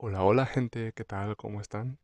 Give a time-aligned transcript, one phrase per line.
[0.00, 1.36] Hola, hola gente, ¿qué tal?
[1.36, 1.98] ¿Cómo están?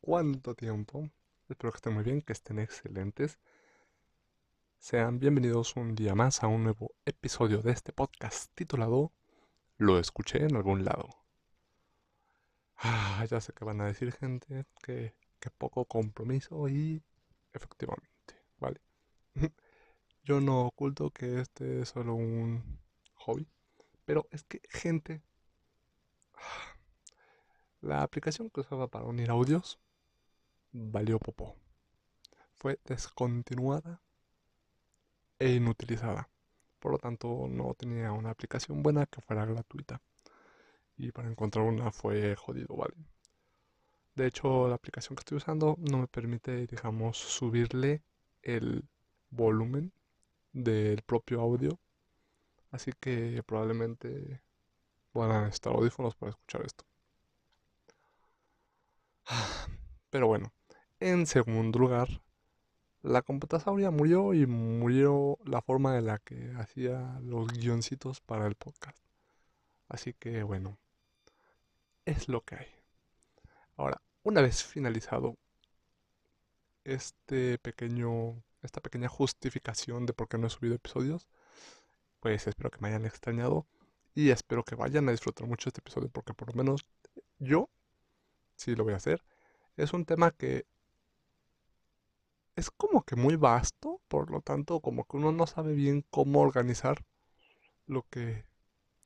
[0.00, 1.08] ¿Cuánto tiempo?
[1.48, 3.38] Espero que estén muy bien, que estén excelentes.
[4.80, 9.12] Sean bienvenidos un día más a un nuevo episodio de este podcast titulado
[9.76, 11.08] Lo escuché en algún lado.
[12.78, 17.00] Ah, ya sé que van a decir gente que, que poco compromiso y
[17.52, 18.80] efectivamente, ¿vale?
[20.24, 22.80] Yo no oculto que este es solo un
[23.14, 23.46] hobby,
[24.04, 25.22] pero es que gente...
[27.82, 29.78] La aplicación que usaba para unir audios
[30.72, 31.56] valió popó.
[32.52, 34.02] Fue descontinuada
[35.38, 36.28] e inutilizada.
[36.78, 40.02] Por lo tanto, no tenía una aplicación buena que fuera gratuita.
[40.98, 42.94] Y para encontrar una fue jodido, ¿vale?
[44.14, 48.02] De hecho, la aplicación que estoy usando no me permite, digamos, subirle
[48.42, 48.84] el
[49.30, 49.90] volumen
[50.52, 51.78] del propio audio.
[52.70, 54.42] Así que probablemente
[55.14, 56.89] van a necesitar audífonos para escuchar esto.
[60.10, 60.52] Pero bueno,
[60.98, 62.08] en segundo lugar,
[63.02, 68.54] la computadora murió y murió la forma en la que hacía los guioncitos para el
[68.54, 68.98] podcast.
[69.88, 70.78] Así que bueno,
[72.04, 72.66] es lo que hay.
[73.76, 75.36] Ahora, una vez finalizado
[76.84, 81.28] este pequeño, esta pequeña justificación de por qué no he subido episodios,
[82.20, 83.66] pues espero que me hayan extrañado
[84.14, 86.84] y espero que vayan a disfrutar mucho este episodio porque por lo menos
[87.38, 87.70] yo
[88.60, 89.24] sí lo voy a hacer.
[89.76, 90.66] Es un tema que
[92.56, 96.40] es como que muy vasto, por lo tanto como que uno no sabe bien cómo
[96.40, 96.98] organizar
[97.86, 98.44] lo que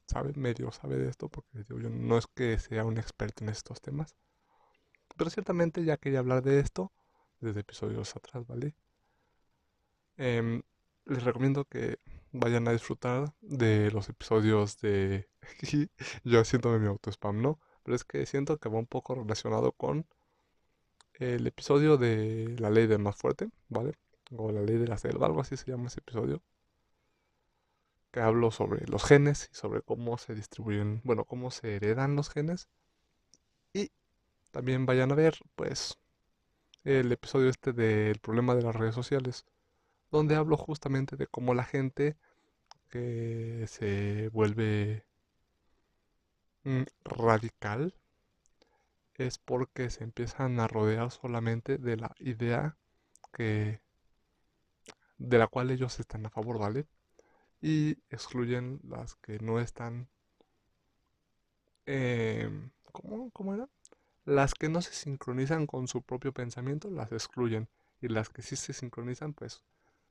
[0.09, 3.81] sabe, medio sabe de esto, porque yo no es que sea un experto en estos
[3.81, 4.17] temas,
[5.17, 6.93] pero ciertamente ya quería hablar de esto
[7.41, 8.75] desde episodios atrás, ¿vale?
[10.17, 10.63] Em,
[11.07, 11.99] les recomiendo que
[12.33, 15.29] vayan a disfrutar de los episodios de...
[16.25, 17.61] yo siento mi auto-spam, ¿no?
[17.85, 20.07] Pero es que siento que va un poco relacionado con
[21.15, 23.95] el episodio de la ley del más fuerte, ¿vale?
[24.37, 26.43] O la ley de la selva, algo así se llama ese episodio.
[28.11, 32.31] Que hablo sobre los genes y sobre cómo se distribuyen, bueno, cómo se heredan los
[32.31, 32.69] genes.
[33.73, 33.91] Y
[34.51, 35.99] también vayan a ver, pues,
[36.85, 39.45] el episodio este del problema de las redes sociales,
[40.11, 42.17] donde hablo justamente de cómo la gente
[42.91, 45.05] que se vuelve
[47.05, 47.95] radical
[49.15, 52.77] es porque se empiezan a rodear solamente de la idea
[53.33, 53.81] que
[55.19, 56.87] de la cual ellos están a favor, ¿vale?
[57.61, 60.09] Y excluyen las que no están
[61.87, 62.51] eh,
[62.93, 63.69] ¿cómo, ¿cómo era?
[64.25, 67.69] Las que no se sincronizan con su propio pensamiento las excluyen
[68.01, 69.63] y las que sí se sincronizan pues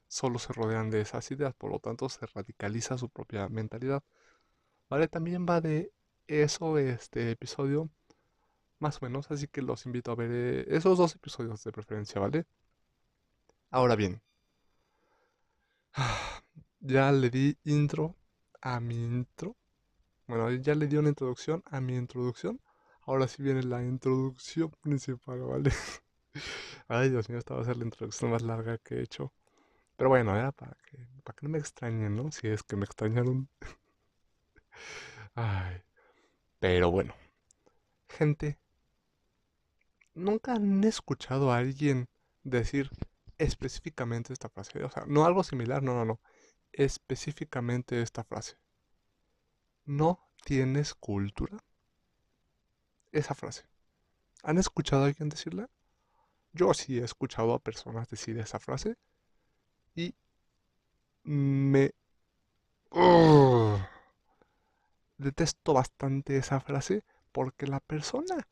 [0.08, 4.04] solo se rodean de esas ideas, por lo tanto se radicaliza su propia mentalidad.
[4.90, 5.08] ¿Vale?
[5.08, 5.92] También va de
[6.28, 7.90] eso este episodio
[8.80, 12.22] más o menos, así que los invito a ver eh, esos dos episodios de preferencia,
[12.22, 12.46] ¿vale?
[13.72, 14.22] Ahora bien,
[16.80, 18.16] ya le di intro
[18.62, 19.56] a mi intro.
[20.28, 22.60] Bueno, ya le di una introducción a mi introducción.
[23.06, 25.72] Ahora sí viene la introducción principal, ¿vale?
[26.88, 29.34] Ay, Dios mío, esta va a ser la introducción más larga que he hecho.
[29.98, 32.32] Pero bueno, era para que, para que no me extrañen, ¿no?
[32.32, 33.50] Si es que me extrañaron.
[35.36, 35.84] Ay.
[36.64, 37.14] Pero bueno.
[38.08, 38.58] Gente,
[40.14, 42.08] ¿Nunca han escuchado a alguien
[42.44, 42.90] decir
[43.38, 44.82] específicamente esta frase?
[44.82, 46.22] O sea, no algo similar, no, no, no.
[46.72, 48.56] Específicamente esta frase.
[49.84, 51.58] ¿No tienes cultura?
[53.12, 53.66] Esa frase.
[54.44, 55.70] ¿Han escuchado a alguien decirla?
[56.54, 58.96] Yo sí he escuchado a personas decir esa frase
[59.96, 60.16] y
[61.24, 61.94] me...
[65.24, 68.48] detesto bastante esa frase porque la persona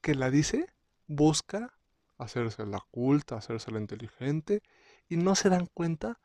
[0.00, 0.66] que la dice
[1.06, 1.74] busca
[2.18, 4.62] hacerse la culta, hacerse la inteligente
[5.08, 6.20] y no se dan cuenta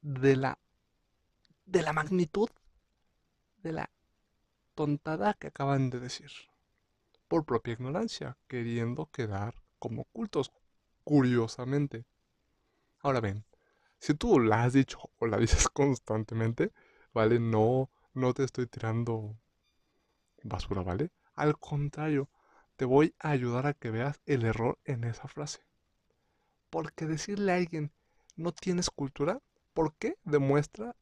[0.00, 0.58] de la
[1.66, 2.50] de la magnitud
[3.62, 3.90] de la
[4.74, 6.30] tontada que acaban de decir
[7.28, 10.52] por propia ignorancia, queriendo quedar como cultos,
[11.04, 12.04] curiosamente.
[13.00, 13.44] Ahora ven,
[13.98, 16.72] si tú la has dicho o la dices constantemente,
[17.12, 17.40] ¿vale?
[17.40, 19.36] No, no te estoy tirando
[20.42, 21.10] basura, ¿vale?
[21.34, 22.30] Al contrario,
[22.76, 25.60] te voy a ayudar a que veas el error en esa frase.
[26.70, 27.92] Porque decirle a alguien
[28.36, 29.40] no tienes cultura,
[29.72, 30.16] ¿por qué?
[30.24, 30.96] Demuestra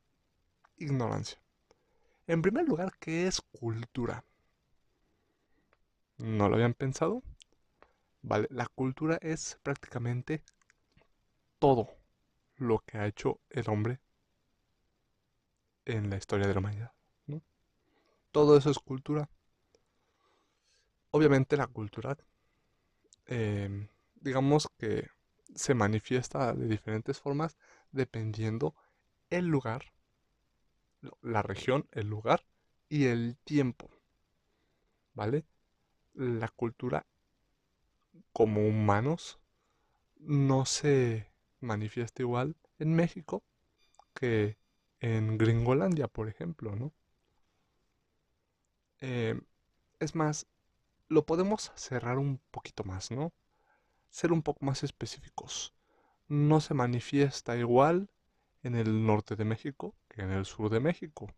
[0.76, 1.40] ignorancia.
[2.26, 4.24] En primer lugar, ¿qué es cultura?
[6.18, 7.22] ¿No lo habían pensado?
[8.22, 10.42] Vale, la cultura es prácticamente
[11.58, 11.88] todo
[12.56, 14.00] lo que ha hecho el hombre
[15.84, 16.92] en la historia de la humanidad.
[18.32, 19.28] Todo eso es cultura.
[21.10, 22.16] obviamente la cultura,
[23.26, 23.88] em,
[24.20, 25.08] digamos que
[25.54, 27.56] se manifiesta de diferentes formas
[27.92, 28.74] dependiendo
[29.30, 29.92] el lugar,
[31.22, 32.44] la región, el lugar
[32.88, 33.90] y el tiempo.
[35.14, 35.44] ¿Vale?
[36.14, 37.06] La cultura
[38.32, 39.38] como humanos
[40.18, 41.30] no se
[41.60, 43.42] manifiesta igual en México
[44.14, 44.58] que
[45.00, 46.92] en Gringolandia, por ejemplo, ¿no?
[49.02, 49.42] Em,
[49.98, 50.46] es más,
[51.08, 53.32] lo podemos cerrar un poquito más, ¿no?
[54.10, 55.74] Ser un poco más específicos.
[56.28, 58.10] No se manifiesta igual
[58.62, 61.34] en el norte de México que en el sur de México.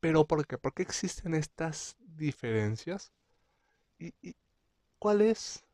[0.00, 0.58] ¿Pero por qué?
[0.58, 3.12] ¿Por qué existen estas diferencias?
[4.00, 4.34] ¿Y, y
[4.98, 5.64] cuál es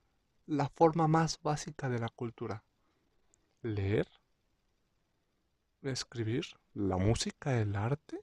[0.47, 2.64] la forma más básica de la cultura?
[3.62, 4.08] ¿Leer?
[5.81, 6.44] ¿Escribir?
[6.75, 7.58] ¿La música?
[7.58, 8.20] ¿El arte?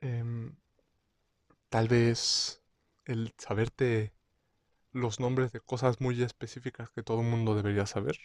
[0.00, 0.56] Em,
[1.72, 2.60] tal vez
[3.06, 4.12] el saberte
[4.90, 8.18] los nombres de cosas muy específicas que todo el mundo debería saber.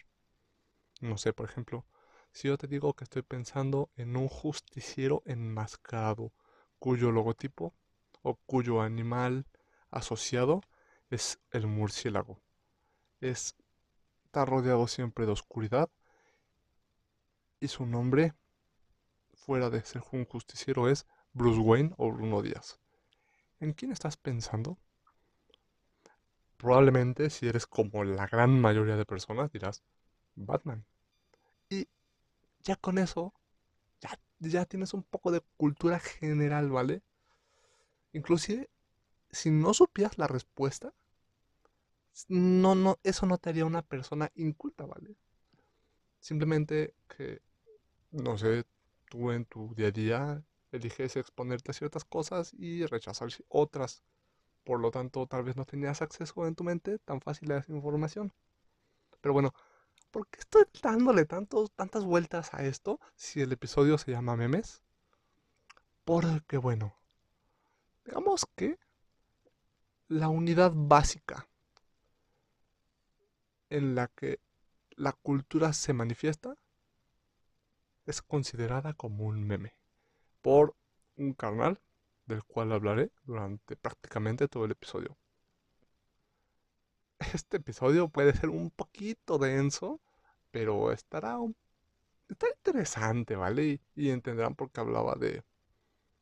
[1.00, 1.86] No sé, por ejemplo,
[2.30, 6.30] si yo te digo que estoy pensando en un justiciero enmascarado,
[6.78, 7.72] cuyo logotipo
[8.20, 9.46] o cuyo animal
[9.90, 10.60] asociado
[11.08, 12.42] es el murciélago.
[13.22, 13.56] Es,
[14.26, 15.88] está rodeado siempre de oscuridad
[17.60, 18.34] y su nombre,
[19.32, 22.78] fuera de ser un justiciero, es Bruce Wayne o Bruno Díaz.
[23.60, 24.78] ¿En quién estás pensando?
[26.56, 29.82] Probablemente si eres como la gran mayoría de personas dirás
[30.34, 30.84] Batman.
[31.68, 31.88] Y
[32.62, 33.32] ya con eso,
[34.00, 37.02] ya, ya tienes un poco de cultura general, ¿vale?
[38.12, 38.68] Inclusive,
[39.30, 40.92] si no supieras la respuesta,
[42.28, 45.14] no, no, eso no te haría una persona inculta, ¿vale?
[46.20, 47.40] Simplemente que,
[48.10, 48.64] no sé,
[49.08, 54.02] tú en tu día a día eliges exponerte a ciertas cosas y rechazar otras.
[54.64, 57.72] Por lo tanto, tal vez no tenías acceso en tu mente tan fácil a esa
[57.72, 58.32] información.
[59.20, 59.54] Pero bueno,
[60.10, 64.82] ¿por qué estoy dándole tantos, tantas vueltas a esto si el episodio se llama memes?
[66.04, 66.94] Porque bueno,
[68.04, 68.78] digamos que
[70.08, 71.48] la unidad básica
[73.70, 74.40] en la que
[74.96, 76.56] la cultura se manifiesta
[78.06, 79.74] es considerada como un meme
[80.42, 80.74] por
[81.16, 81.80] un canal
[82.26, 85.16] del cual hablaré durante prácticamente todo el episodio.
[87.34, 90.00] Este episodio puede ser un poquito denso,
[90.50, 91.56] pero estará, un,
[92.28, 93.80] interesante, ¿vale?
[93.94, 95.42] Y, entenderán por qué hablaba de,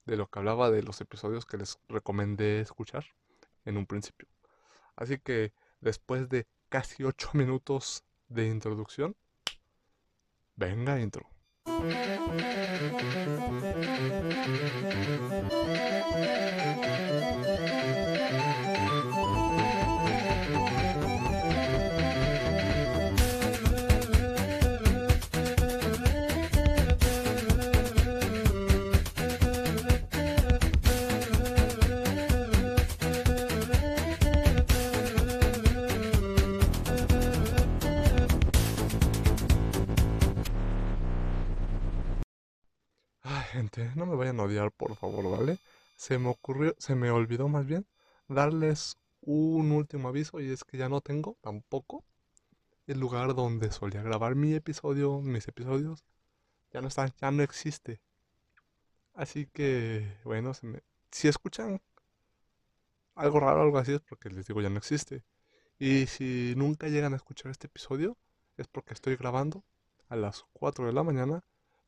[0.06, 3.04] de lo que hablaba de los episodios que les recomendé escuchar
[3.64, 4.28] en un principio.
[4.96, 9.16] Así que después de casi 8 minutos de introducción,
[10.56, 11.35] venga intro.
[11.66, 12.16] Gente,
[46.06, 47.84] Se me ocurrió, se me olvidó más bien
[48.28, 52.04] darles un último aviso y es que ya no tengo tampoco
[52.86, 56.04] el lugar donde solía grabar mi episodio, mis episodios.
[56.72, 58.00] Ya no está, ya no existe.
[59.14, 60.52] Así que, bueno,
[61.10, 61.82] si escuchan
[63.16, 65.24] algo raro, algo así, es porque les digo ya no existe.
[65.76, 68.16] Y si nunca llegan a escuchar este episodio,
[68.56, 69.64] es porque estoy grabando
[70.08, 71.42] a las 4 de la mañana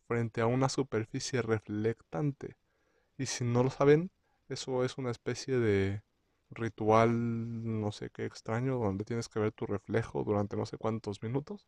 [0.08, 2.56] frente a una superficie reflectante.
[3.18, 4.10] Y si no lo saben,
[4.48, 6.02] eso es una especie de
[6.50, 11.22] ritual, no sé qué extraño, donde tienes que ver tu reflejo durante no sé cuántos
[11.22, 11.66] minutos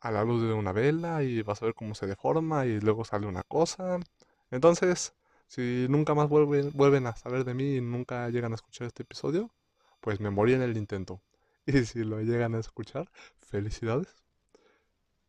[0.00, 3.04] a la luz de una vela y vas a ver cómo se deforma y luego
[3.04, 3.98] sale una cosa.
[4.50, 5.14] Entonces,
[5.48, 9.04] si nunca más vuelven, vuelven a saber de mí y nunca llegan a escuchar este
[9.04, 9.50] episodio,
[10.00, 11.22] pues me morí en el intento.
[11.66, 14.16] Y si lo llegan a escuchar, felicidades.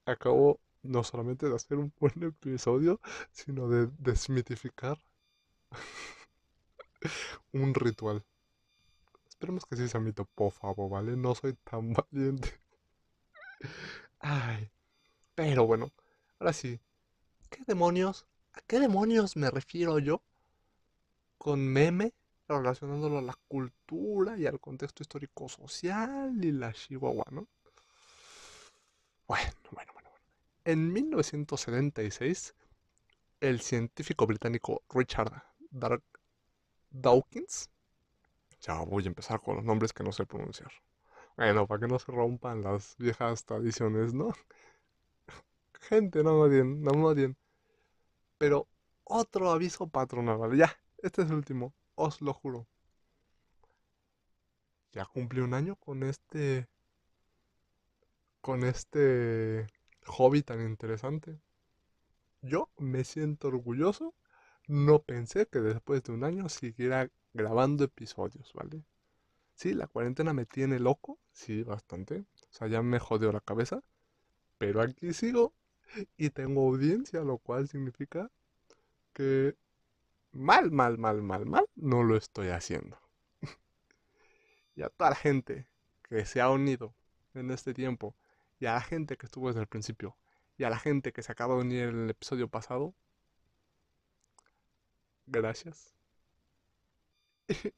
[0.06, 3.00] Acabo no solamente de hacer un buen episodio,
[3.32, 4.98] sino de desmitificar
[7.52, 8.24] un ritual.
[9.28, 11.18] Esperemos que sí sea mi topófabo, ¿vale?
[11.18, 12.50] No soy tan valiente.
[14.20, 14.70] Ay.
[15.36, 15.92] Pero bueno,
[16.40, 16.80] ahora sí.
[17.50, 18.28] ¿Qué demonios?
[18.54, 20.22] ¿A qué demonios me refiero yo?
[21.38, 22.14] Con meme
[22.48, 27.48] relacionándolo a la cultura y al contexto histórico social y la chihuahua, ¿no?
[29.28, 29.93] Bueno, bueno.
[30.66, 32.56] En 1976,
[33.42, 35.44] el científico británico Richard
[36.90, 37.70] Dawkins
[38.62, 40.72] Ya voy a empezar con los nombres que no sé pronunciar.
[41.36, 44.32] Bueno, para que no se rompan las viejas tradiciones, ¿no?
[45.82, 47.38] Gente, no me odien, no me odien.
[48.38, 48.70] Pero
[49.04, 50.56] otro aviso patronal.
[50.56, 52.68] Ya, este es el último, os lo juro.
[54.94, 56.70] Ya cumplí un año con este...
[58.40, 59.68] Con este
[60.06, 61.40] hobby tan interesante.
[62.42, 64.14] Yo me siento orgulloso.
[64.68, 68.84] No pensé que después de un año siguiera grabando episodios, ¿vale?
[69.56, 72.20] Sí, la cuarentena me tiene loco, sí, bastante.
[72.20, 73.84] O sea, ya me jodió la cabeza.
[74.58, 75.54] Pero aquí sigo
[76.18, 78.32] y tengo audiencia, lo cual significa
[79.14, 79.56] que
[80.32, 83.00] mal, mal, mal, mal, mal, no lo estoy haciendo.
[84.76, 85.68] y a toda la gente
[86.04, 86.94] que se ha unido
[87.34, 88.16] en este tiempo,
[88.60, 90.18] y a la gente que estuvo desde el principio,
[90.58, 92.94] y a la gente que se acaba de unir en el episodio pasado,
[95.28, 95.94] gracias.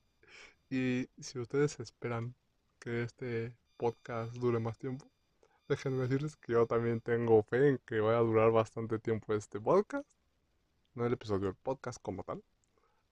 [0.70, 2.36] y si ustedes esperan
[2.80, 5.10] que este podcast dure más tiempo,
[5.68, 9.60] déjenme decirles que yo también tengo fe en que vaya a durar bastante tiempo este
[9.60, 10.08] podcast.
[10.94, 12.44] No el episodio del podcast como tal.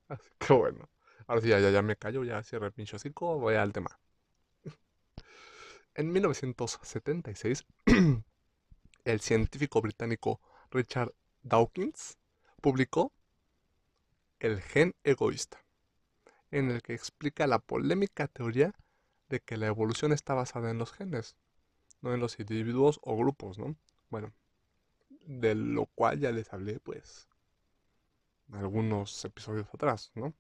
[0.07, 0.89] Así que bueno.
[1.27, 3.99] Ahora sí, ya, ya, me callo, ya cierro el pincho voy al tema.
[5.95, 7.65] En 1976,
[9.05, 10.39] el científico británico
[10.71, 12.17] Richard Dawkins
[12.61, 13.11] publicó
[14.39, 15.63] El gen egoísta,
[16.49, 18.73] en el que explica la polémica teoría
[19.29, 21.35] de que la evolución está basada en los genes,
[22.01, 23.75] no en los individuos o grupos, ¿no?
[24.09, 24.33] Bueno,
[25.27, 27.27] de lo cual ya les hablé, pues,
[28.51, 30.33] algunos episodios atrás, ¿no?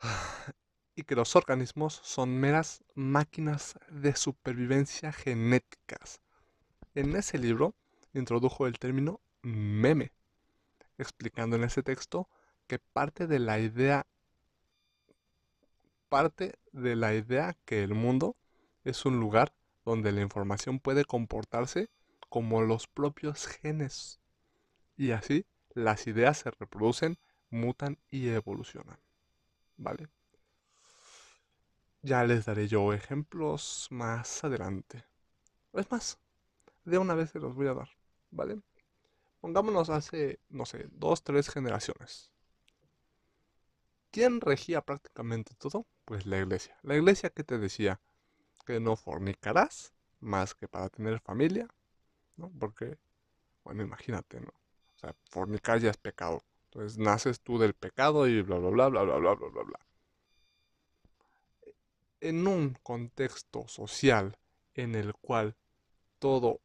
[0.98, 6.20] Y que los organismos son meras máquinas de supervivencia genéticas.
[6.96, 7.76] En ese libro
[8.14, 10.10] introdujo el término meme,
[10.98, 12.28] explicando en ese texto
[12.66, 14.08] que parte de la idea
[16.08, 18.34] parte de la idea que el mundo
[18.82, 21.90] es un lugar donde la información puede comportarse
[22.28, 24.18] como los propios genes
[24.96, 27.18] y así las ideas se reproducen,
[27.50, 28.98] mutan y evolucionan.
[29.76, 30.08] ¿Vale?
[32.02, 35.04] Ya les daré yo ejemplos más adelante.
[35.74, 36.18] Es más,
[36.84, 37.90] de una vez se los voy a dar,
[38.30, 38.60] ¿vale?
[39.40, 42.30] Pongámonos hace, no sé, dos, tres generaciones.
[44.10, 45.86] ¿Quién regía prácticamente todo?
[46.04, 46.76] Pues la iglesia.
[46.82, 48.00] La iglesia que te decía
[48.66, 51.68] que no fornicarás más que para tener familia,
[52.36, 52.52] ¿no?
[52.60, 52.98] Porque,
[53.64, 54.48] bueno, imagínate, ¿no?
[54.96, 56.42] O sea, fornicar ya es pecado.
[56.66, 59.80] Entonces naces tú del pecado y bla, bla, bla, bla, bla, bla, bla, bla, bla.
[62.20, 64.36] En un contexto social
[64.74, 65.56] en el cual
[66.18, 66.60] todo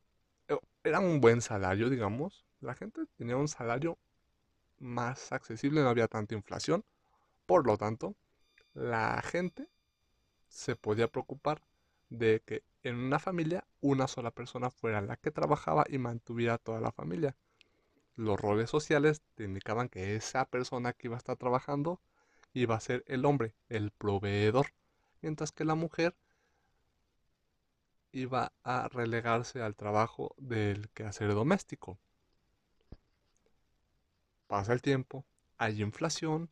[0.48, 3.98] eh, era un buen salario, digamos, la gente tenía un salario
[4.80, 6.84] más accesible, no había tanta inflación.
[7.46, 8.16] Por lo tanto,
[8.74, 9.68] la gente
[10.48, 11.62] se podía preocupar
[12.10, 16.80] de que en una familia una sola persona fuera la que trabajaba y mantuviera toda
[16.80, 17.36] la familia
[18.16, 22.00] los roles sociales te indicaban que esa persona que iba a estar trabajando
[22.54, 24.68] iba a ser el hombre, el proveedor,
[25.24, 26.16] mientras que la mujer
[28.12, 31.98] iba a relegarse al trabajo del quehacer doméstico.
[34.46, 35.26] Pasa el tiempo,
[35.58, 36.52] hay inflación,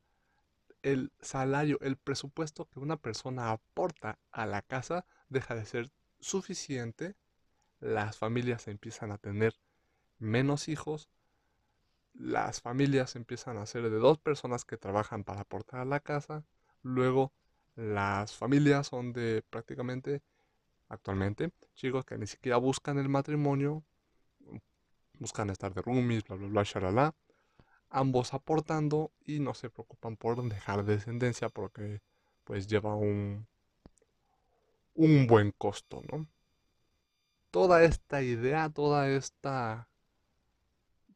[0.82, 7.16] el salario, el presupuesto que una persona aporta a la casa deja de ser suficiente,
[7.80, 9.60] las familias empiezan a tener
[10.18, 11.10] menos hijos,
[12.14, 16.46] las familias empiezan a ser de dos personas que trabajan para aportar a la casa.
[16.82, 17.34] Luego
[17.76, 20.22] las familias son de prácticamente
[20.90, 23.84] actualmente chicos que ni siquiera buscan el matrimonio,
[25.20, 27.16] buscan estar de roomies, bla bla bla, shalala.
[27.90, 32.02] Ambos aportando y no se preocupan por dejar descendencia porque
[32.44, 33.48] pues lleva un
[34.94, 36.28] un buen costo, ¿no?
[37.52, 39.88] Toda esta idea, toda esta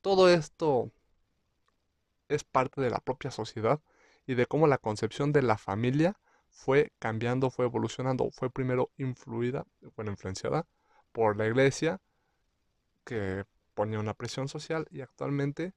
[0.02, 0.92] todo esto
[2.28, 3.80] es parte de la propia sociedad
[4.28, 6.18] y de cómo la concepción de la familia
[6.56, 10.66] fue cambiando, fue evolucionando, fue primero influida, bueno, influenciada
[11.12, 12.00] por la iglesia
[13.06, 15.74] que ponía una presión social y actualmente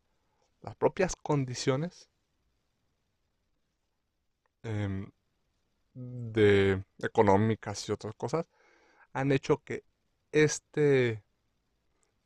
[0.62, 2.08] las propias condiciones
[4.62, 5.11] em,
[5.94, 8.47] de económicas y otras cosas
[9.12, 9.85] han hecho que
[10.32, 11.25] este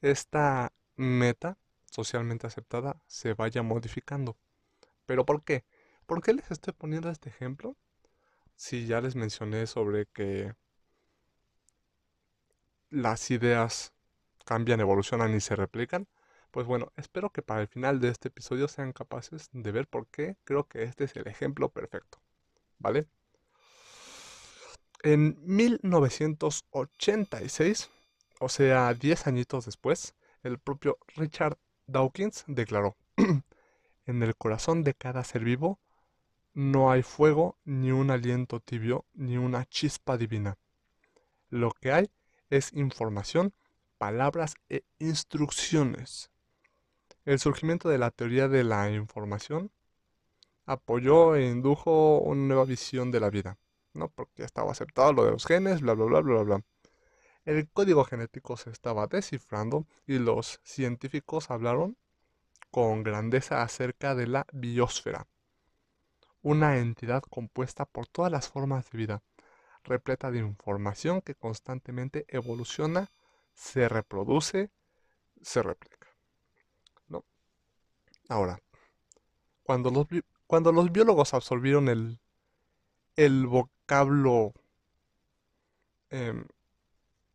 [0.02, 1.56] esta meta
[1.87, 4.37] socialmente aceptada se vaya modificando.
[5.06, 5.64] ¿Pero por qué?
[6.06, 7.76] ¿Por qué les estoy poniendo este ejemplo?
[8.62, 10.54] Si ya les mencioné sobre que
[12.90, 13.92] las ideas
[14.45, 16.07] cambian, evolucionan y se replican,
[16.52, 20.07] Pues bueno, espero que para el final de este episodio sean capaces de ver por
[20.09, 22.19] qué creo que este es el ejemplo perfecto.
[22.78, 23.09] ¿Vale?
[25.02, 27.90] En 1986,
[28.40, 30.14] o sea, 10 añitos después,
[30.45, 32.97] el propio Richard Dawkins declaró,
[34.07, 35.81] en el corazón de cada ser vivo
[36.54, 40.59] no hay fuego, ni un aliento tibio, ni una chispa divina.
[41.49, 42.11] Lo que hay
[42.50, 43.54] es información,
[43.99, 46.30] palabras e instrucciones.
[47.25, 49.71] El surgimiento de la teoría de la información
[50.66, 53.59] apoyó e indujo una nueva visión de la vida,
[53.94, 54.09] ¿no?
[54.09, 56.64] Porque estaba aceptado lo de los genes, bla, bla, bla, bla, bla.
[57.44, 61.97] El código genético se estaba descifrando y los científicos hablaron
[62.71, 65.26] con grandeza acerca de la biosfera,
[66.42, 69.22] una entidad compuesta por todas las formas de vida,
[69.84, 73.11] repleta de información que constantemente evoluciona,
[73.54, 74.70] se reproduce,
[75.40, 76.08] se replica.
[77.08, 77.25] ¿no?
[78.28, 78.61] Ahora,
[79.62, 80.06] cuando los,
[80.46, 82.20] cuando los biólogos absorbieron el,
[83.16, 84.52] el vocablo
[86.11, 86.44] em,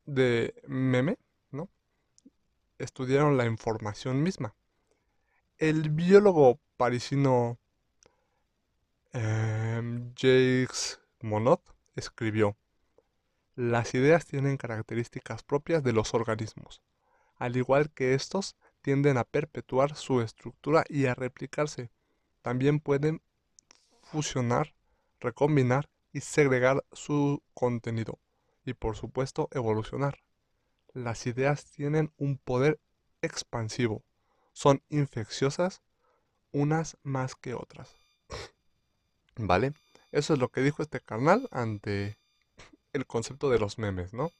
[0.05, 1.17] de meme,
[1.51, 1.69] ¿no?
[2.77, 4.55] estudiaron la información misma.
[5.57, 7.57] El biólogo parisino
[9.13, 11.59] em, Jacques Monod
[11.95, 12.57] escribió,
[13.55, 16.81] las ideas tienen características propias de los organismos,
[17.37, 21.89] al igual que estos tienden a perpetuar su estructura y a replicarse.
[22.41, 23.21] También pueden
[24.03, 24.75] fusionar,
[25.19, 28.19] recombinar y segregar su contenido
[28.63, 30.19] y por supuesto evolucionar.
[30.93, 32.79] Las ideas tienen un poder
[33.21, 34.03] expansivo,
[34.53, 35.81] son infecciosas
[36.51, 38.06] unas más que otras.
[39.37, 39.73] ¿Vale?
[40.11, 42.17] Eso es lo que dijo este carnal ante
[42.93, 44.31] el concepto de los memes, ¿no?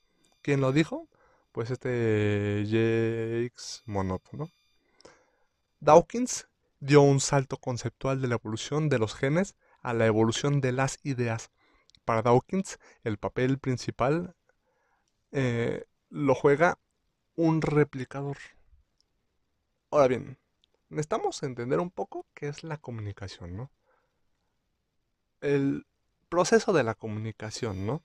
[0.41, 1.07] ¿Quién lo dijo?
[1.51, 4.49] Pues este Jakes Monod, ¿no?
[5.79, 6.47] Dawkins
[6.79, 10.99] dio un salto conceptual de la evolución de los genes a la evolución de las
[11.03, 11.51] ideas.
[12.05, 14.35] Para Dawkins, el papel principal
[15.31, 16.79] eh, lo juega
[17.35, 18.37] un replicador.
[19.91, 20.37] Ahora bien,
[20.89, 23.71] necesitamos entender un poco qué es la comunicación, ¿no?
[25.41, 25.85] El
[26.29, 28.03] proceso de la comunicación, ¿no?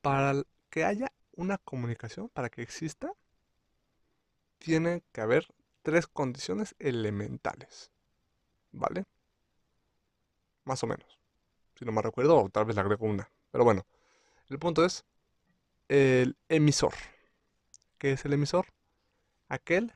[0.00, 3.12] Para que haya una comunicación, para que exista,
[4.58, 5.46] tiene que haber
[5.82, 7.90] tres condiciones elementales.
[8.72, 9.04] ¿Vale?
[10.64, 11.18] Más o menos.
[11.78, 13.30] Si no me recuerdo, o tal vez le agrego una.
[13.50, 13.86] Pero bueno,
[14.48, 15.04] el punto es
[15.88, 16.94] el emisor.
[17.98, 18.66] ¿Qué es el emisor?
[19.48, 19.92] Aquel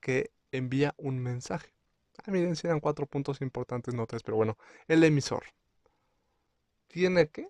[0.00, 1.75] que envía un mensaje.
[2.24, 4.56] Ah, miren, eran cuatro puntos importantes, no tres, pero bueno,
[4.88, 5.44] el emisor
[6.88, 7.48] tiene que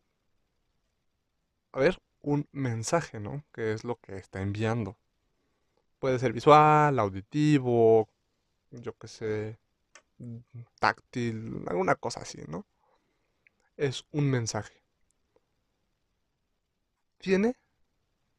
[1.73, 3.45] haber un mensaje, ¿no?
[3.53, 4.97] Que es lo que está enviando.
[5.99, 8.09] Puede ser visual, auditivo,
[8.71, 9.59] yo qué sé,
[10.79, 12.67] táctil, alguna cosa así, ¿no?
[13.77, 14.83] Es un mensaje.
[17.19, 17.57] Tiene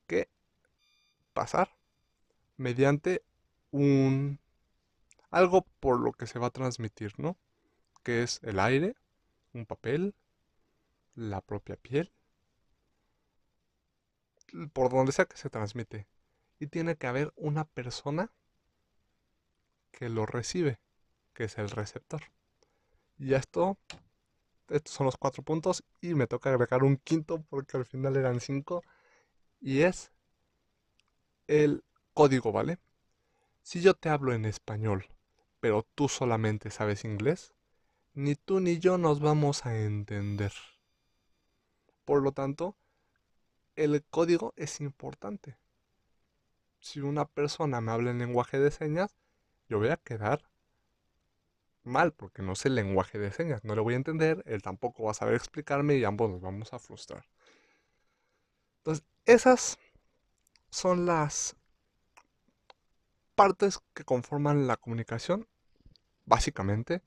[0.07, 0.29] que
[1.33, 1.69] pasar
[2.57, 3.21] mediante
[3.71, 4.39] un
[5.37, 7.37] algo por lo que se va a transmitir, ¿no?
[8.03, 8.95] Que es el aire,
[9.53, 10.15] un papel,
[11.15, 12.11] la propia piel,
[14.73, 16.07] por donde sea que se transmite.
[16.59, 18.31] Y tiene que haber una persona
[19.91, 20.79] que lo recibe,
[21.33, 22.23] que es el receptor.
[23.19, 23.77] Y esto,
[24.69, 28.39] estos son los cuatro puntos y me toca agregar un quinto porque al final eran
[28.39, 28.83] cinco.
[29.59, 30.11] Y es
[31.47, 32.79] el código, ¿vale?
[33.61, 35.07] Si yo te hablo en español,
[35.67, 37.53] pero tú solamente sabes inglés,
[38.13, 40.53] ni tú ni yo nos vamos a entender.
[42.05, 42.77] Por lo tanto,
[43.75, 45.57] el código es importante.
[46.79, 49.13] Si una persona me habla en lenguaje de señas,
[49.67, 50.49] yo voy a quedar
[51.83, 55.03] mal porque no sé el lenguaje de señas, no le voy a entender, él tampoco
[55.03, 57.25] va a saber explicarme y ambos nos vamos a frustrar.
[58.77, 59.77] Entonces, esas
[60.69, 61.57] son las
[63.35, 65.45] partes que conforman la comunicación.
[66.27, 67.01] Básicamente,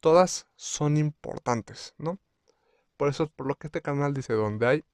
[0.00, 2.18] todas son importantes, ¿no?
[2.96, 4.84] Por eso es por lo que este canal dice, donde hay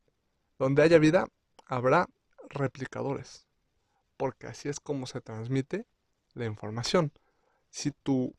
[0.58, 1.28] donde haya vida,
[1.66, 2.08] habrá
[2.50, 3.46] replicadores,
[4.16, 5.86] porque así es como se transmite
[6.34, 7.12] la información.
[7.70, 8.34] Si tú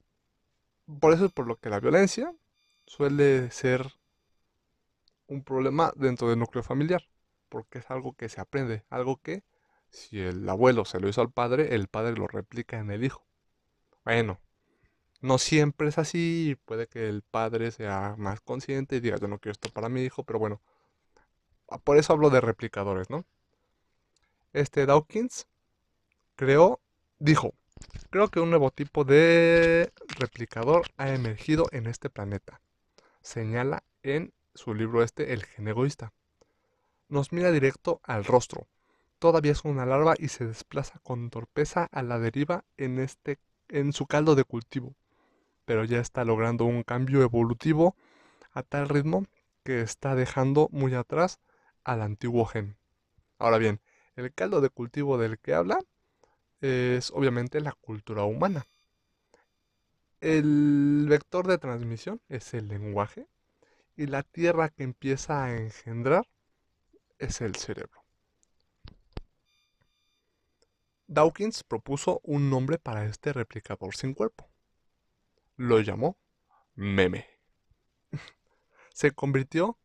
[1.00, 2.34] por eso es por lo que la violencia
[2.86, 3.94] suele ser
[5.28, 7.08] un problema dentro del núcleo familiar,
[7.50, 9.44] porque es algo que se aprende, algo que
[9.90, 13.24] si el abuelo se lo hizo al padre, el padre lo replica en el hijo.
[14.04, 14.40] Bueno,
[15.22, 19.40] no siempre es así, puede que el padre sea más consciente y diga yo no
[19.40, 20.62] quiero esto para mi hijo, pero bueno,
[21.84, 23.26] por eso hablo de replicadores, ¿no?
[24.54, 25.48] Este Dawkins
[26.36, 26.80] creó,
[27.20, 27.54] dijo,
[28.10, 32.60] Creo que un nuevo tipo de replicador ha emergido en este planeta.
[33.22, 36.12] Señala en su libro este El gen egoísta.
[37.08, 38.68] Nos mira directo al rostro.
[39.20, 43.94] Todavía es una larva y se desplaza con torpeza a la deriva en, este, en
[43.94, 44.96] su caldo de cultivo.
[45.70, 47.96] Pero ya está logrando un cambio evolutivo
[48.54, 49.28] a tal ritmo
[49.64, 51.40] que está dejando muy atrás
[51.84, 52.76] al antiguo gen.
[53.38, 53.80] Ahora bien,
[54.16, 55.78] el caldo de cultivo del que habla
[56.60, 58.66] es obviamente la cultura humana.
[60.22, 63.28] El vector de transmisión es el lenguaje
[63.96, 66.28] y la tierra que empieza a engendrar
[67.20, 68.04] es el cerebro.
[71.06, 74.49] Dawkins propuso un nombre para este replicador sin cuerpo.
[75.60, 76.18] Lo llamó
[76.74, 77.28] meme.
[78.94, 79.78] Se convirtió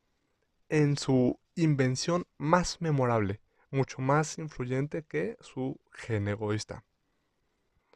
[0.68, 3.40] en su invención más memorable,
[3.72, 6.84] mucho más influyente que su gen egoísta.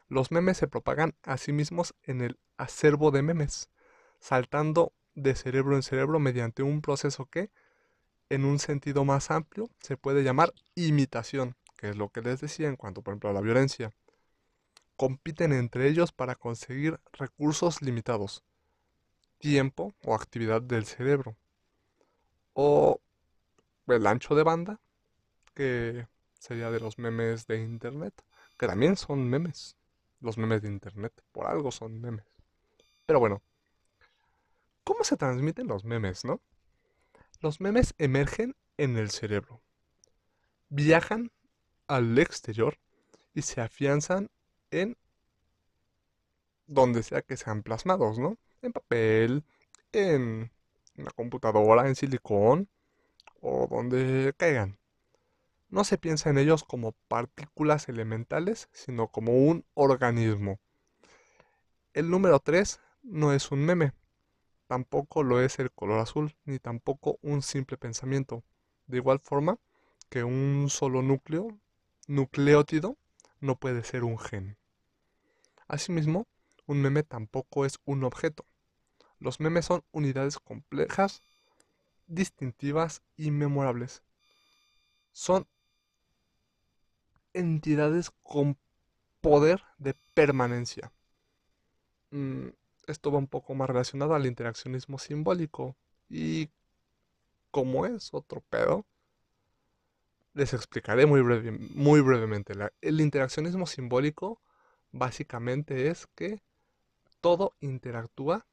[0.08, 3.70] Los memes se propagan a sí mismos en el acervo de memes,
[4.18, 7.52] saltando de cerebro en cerebro mediante un proceso que,
[8.28, 12.66] en un sentido más amplio, se puede llamar imitación, que es lo que les decía
[12.66, 13.92] en cuanto, por ejemplo, a la violencia.
[14.98, 18.44] Compiten entre ellos para conseguir recursos limitados,
[19.38, 21.38] tiempo o actividad del cerebro,
[22.52, 23.00] o
[23.86, 24.78] el ancho de banda,
[25.54, 26.06] que
[26.38, 28.22] sería de los memes de internet,
[28.58, 29.78] que también son memes,
[30.20, 32.26] los memes de internet, por algo son memes.
[33.06, 33.40] Pero bueno,
[34.88, 36.40] ¿Cómo se transmiten los memes, no?
[37.42, 39.60] Los memes emergen en el cerebro,
[40.70, 41.30] viajan
[41.88, 42.78] al exterior
[43.34, 44.30] y se afianzan
[44.70, 44.96] en
[46.66, 48.36] donde sea que sean plasmados, ¿no?
[48.62, 49.44] En papel,
[49.92, 50.50] en
[50.96, 52.68] una computadora, en silicón
[53.40, 54.78] o donde caigan.
[55.70, 60.58] No se piensa en ellos como partículas elementales, sino como un organismo.
[61.92, 63.92] El número 3 no es un meme,
[64.66, 68.44] tampoco lo es el color azul, ni tampoco un simple pensamiento.
[68.86, 69.58] De igual forma
[70.08, 71.58] que un solo núcleo,
[72.06, 72.96] nucleótido,
[73.40, 74.56] no puede ser un gen.
[75.66, 76.26] Asimismo,
[76.66, 78.44] un meme tampoco es un objeto.
[79.18, 81.22] Los memes son unidades complejas,
[82.06, 84.02] distintivas y memorables.
[85.12, 85.46] Son
[87.32, 88.58] entidades con
[89.20, 90.92] poder de permanencia.
[92.10, 92.48] Mm,
[92.86, 95.76] esto va un poco más relacionado al interaccionismo simbólico.
[96.08, 96.50] Y
[97.50, 98.86] como es otro pedo,
[100.38, 101.20] les explicaré muy,
[102.00, 102.54] brevemente.
[102.80, 104.40] el interaccionismo simbólico
[104.92, 106.40] básicamente es que
[107.20, 108.46] todo interactúa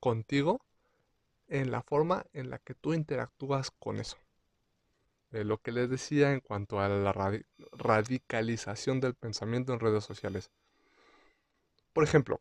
[0.00, 0.60] contigo
[1.48, 4.18] en la forma en la que tú interactúas con eso.
[5.30, 7.12] lo que les decía en cuanto a la
[7.72, 10.50] radicalización del pensamiento en redes sociales.
[11.94, 12.38] Por ejemplo,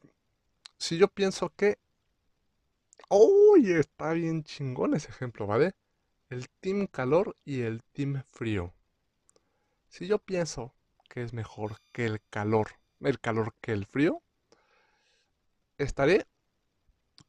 [0.77, 1.77] si yo pienso que...
[3.09, 3.71] ¡Uy!
[3.71, 5.73] está bien chingón ese ejemplo, ¿vale?
[6.33, 8.73] El team calor y el team frío.
[9.87, 10.73] Si yo pienso
[11.07, 12.69] que es mejor que el calor,
[13.01, 14.23] el calor que el frío,
[15.77, 16.25] estaré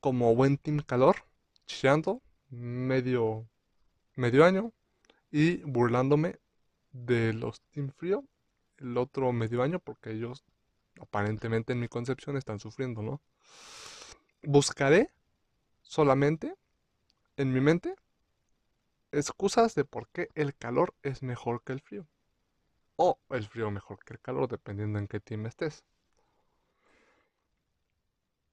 [0.00, 1.16] como buen team calor,
[1.66, 3.46] chillando medio,
[4.16, 4.72] medio año
[5.30, 6.38] y burlándome
[6.92, 8.24] de los team frío
[8.78, 10.44] el otro medio año porque ellos
[10.98, 13.20] aparentemente en mi concepción están sufriendo, ¿no?
[14.42, 15.10] buscaré
[15.82, 16.54] solamente
[17.36, 17.96] en mi mente
[19.14, 22.06] excusas de por qué el calor es mejor que el frío.
[22.96, 25.84] O el frío mejor que el calor, dependiendo en qué team estés.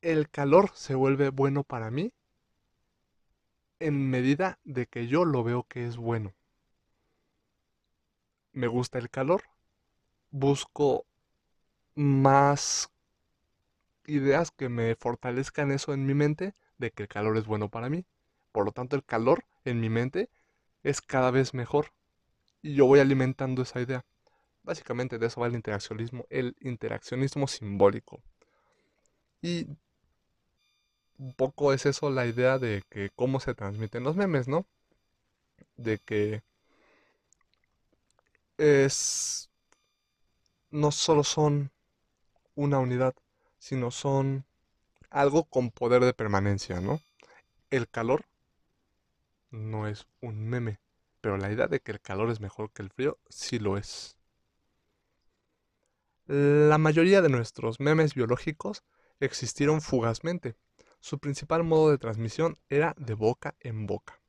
[0.01, 2.13] El calor se vuelve bueno para mí
[3.79, 6.33] en medida de que yo lo veo que es bueno.
[8.53, 9.43] Me gusta el calor,
[10.29, 11.05] busco
[11.95, 12.91] más
[14.05, 17.89] ideas que me fortalezcan eso en mi mente de que el calor es bueno para
[17.89, 18.05] mí.
[18.51, 20.29] Por lo tanto, el calor en mi mente
[20.83, 21.91] es cada vez mejor.
[22.61, 24.05] Y yo voy alimentando esa idea.
[24.63, 28.21] Básicamente de eso va el interaccionismo, el interaccionismo simbólico.
[29.41, 29.67] Y
[31.17, 34.65] un poco es eso la idea de que cómo se transmiten los memes, ¿no?
[35.77, 36.43] De que
[38.57, 39.49] es
[40.71, 41.71] no solo son
[42.55, 43.13] una unidad,
[43.59, 44.45] sino son
[45.09, 47.01] algo con poder de permanencia, ¿no?
[47.69, 48.25] El calor
[49.51, 50.79] no es un meme,
[51.21, 54.17] pero la idea de que el calor es mejor que el frío sí lo es.
[56.27, 58.83] La mayoría de nuestros memes biológicos
[59.19, 60.55] existieron fugazmente.
[60.99, 64.21] Su principal modo de transmisión era de boca en boca.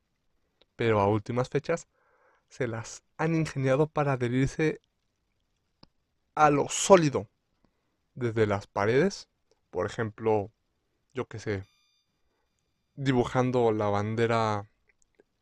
[0.75, 1.87] Pero a últimas fechas
[2.49, 4.81] se las han ingeniado para adherirse
[6.35, 7.27] a lo sólido,
[8.15, 9.29] desde las paredes,
[9.69, 10.51] por ejemplo,
[11.13, 11.63] yo qué sé,
[12.95, 14.67] dibujando la bandera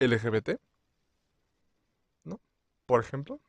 [0.01, 0.59] LGBT,
[2.23, 2.41] ¿no?
[2.85, 3.39] Por ejemplo,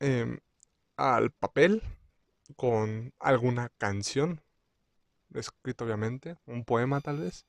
[0.00, 0.38] em,
[0.96, 1.82] al papel
[2.56, 4.40] con alguna canción,
[5.34, 7.46] escrita obviamente, un poema tal vez.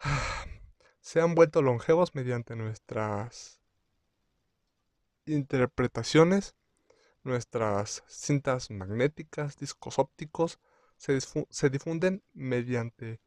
[1.00, 3.60] Se han vuelto longevos mediante nuestras
[5.26, 6.54] interpretaciones,
[7.22, 10.58] nuestras cintas magnéticas, discos ópticos,
[10.96, 13.20] se, difunden mediante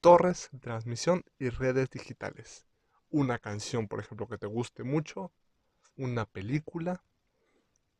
[0.00, 2.66] torres transmisión y redes digitales.
[3.10, 5.32] Una canción, por ejemplo, que te guste mucho,
[5.96, 7.02] una película.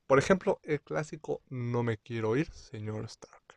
[0.07, 3.55] Por ejemplo, el clásico No me quiero ir, señor Stark.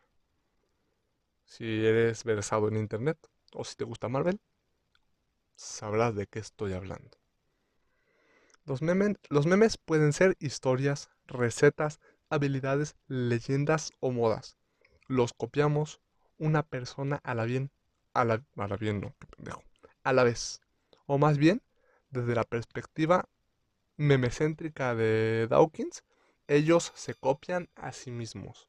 [1.44, 3.18] Si eres versado en internet
[3.52, 4.40] o si te gusta Marvel,
[5.54, 7.18] sabrás de qué estoy hablando.
[8.64, 8.80] Los,
[9.28, 12.00] los memes pueden ser historias, recetas,
[12.30, 14.56] habilidades, leyendas o modas
[15.12, 16.00] los copiamos
[16.38, 17.70] una persona a la bien,
[18.14, 19.62] a la, a la bien, no, qué pendejo,
[20.02, 20.60] a la vez.
[21.06, 21.62] O más bien,
[22.10, 23.28] desde la perspectiva
[23.96, 26.04] memecéntrica de Dawkins,
[26.48, 28.68] ellos se copian a sí mismos.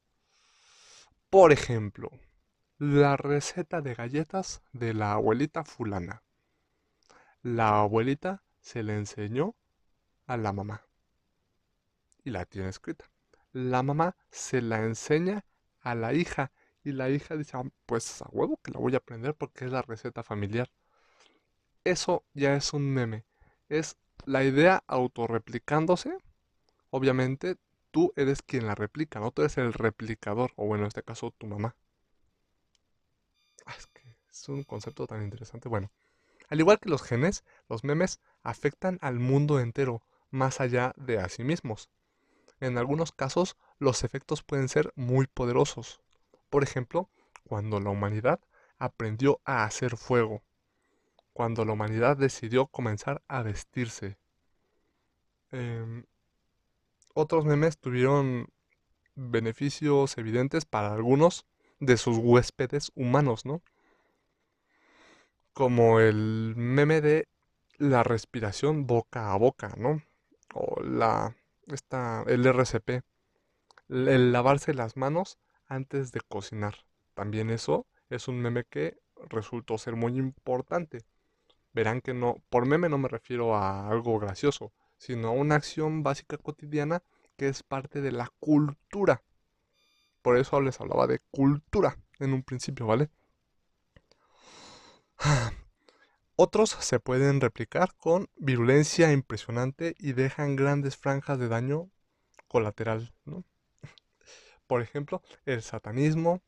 [1.30, 2.10] Por ejemplo,
[2.78, 6.22] la receta de galletas de la abuelita fulana.
[7.42, 9.54] La abuelita se le enseñó
[10.26, 10.86] a la mamá.
[12.24, 13.10] Y la tiene escrita.
[13.52, 15.44] La mamá se la enseña
[15.80, 16.52] a la hija.
[16.84, 19.72] Y la hija dice, ah, pues a huevo que la voy a aprender porque es
[19.72, 20.70] la receta familiar.
[21.82, 23.24] Eso ya es un meme.
[23.68, 26.16] Es la idea autorreplicándose.
[26.90, 27.56] Obviamente
[27.90, 31.30] tú eres quien la replica, no tú eres el replicador, o bueno, en este caso
[31.30, 31.76] tu mamá.
[33.66, 35.68] Ah, es que es un concepto tan interesante.
[35.68, 35.90] Bueno,
[36.48, 41.28] al igual que los genes, los memes afectan al mundo entero, más allá de a
[41.28, 41.88] sí mismos.
[42.60, 46.00] En algunos casos, los efectos pueden ser muy poderosos.
[46.54, 47.10] Por ejemplo,
[47.48, 48.38] cuando la humanidad
[48.78, 50.44] aprendió a hacer fuego,
[51.32, 54.18] cuando la humanidad decidió comenzar a vestirse.
[55.50, 56.04] Em,
[57.12, 58.46] otros memes tuvieron
[59.16, 61.44] beneficios evidentes para algunos
[61.80, 63.60] de sus huéspedes humanos, ¿no?
[65.54, 67.26] Como el meme de
[67.78, 70.02] la respiración boca a boca, ¿no?
[70.54, 71.34] O la
[71.66, 73.02] esta, el RCP,
[73.88, 75.36] el lavarse las manos
[75.74, 76.74] antes de cocinar.
[77.14, 81.04] También eso es un meme que resultó ser muy importante.
[81.72, 86.02] Verán que no, por meme no me refiero a algo gracioso, sino a una acción
[86.02, 87.02] básica cotidiana
[87.36, 89.22] que es parte de la cultura.
[90.22, 93.10] Por eso les hablaba de cultura en un principio, ¿vale?
[96.36, 101.90] Otros se pueden replicar con virulencia impresionante y dejan grandes franjas de daño
[102.48, 103.12] colateral.
[104.66, 106.42] Por ejemplo, el satanismo,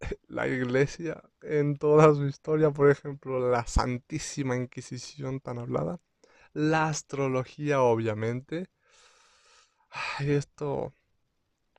[0.28, 6.00] la iglesia en toda su historia, por ejemplo, la Santísima Inquisición tan hablada,
[6.52, 8.68] la astrología obviamente.
[9.90, 10.94] Ay, esto,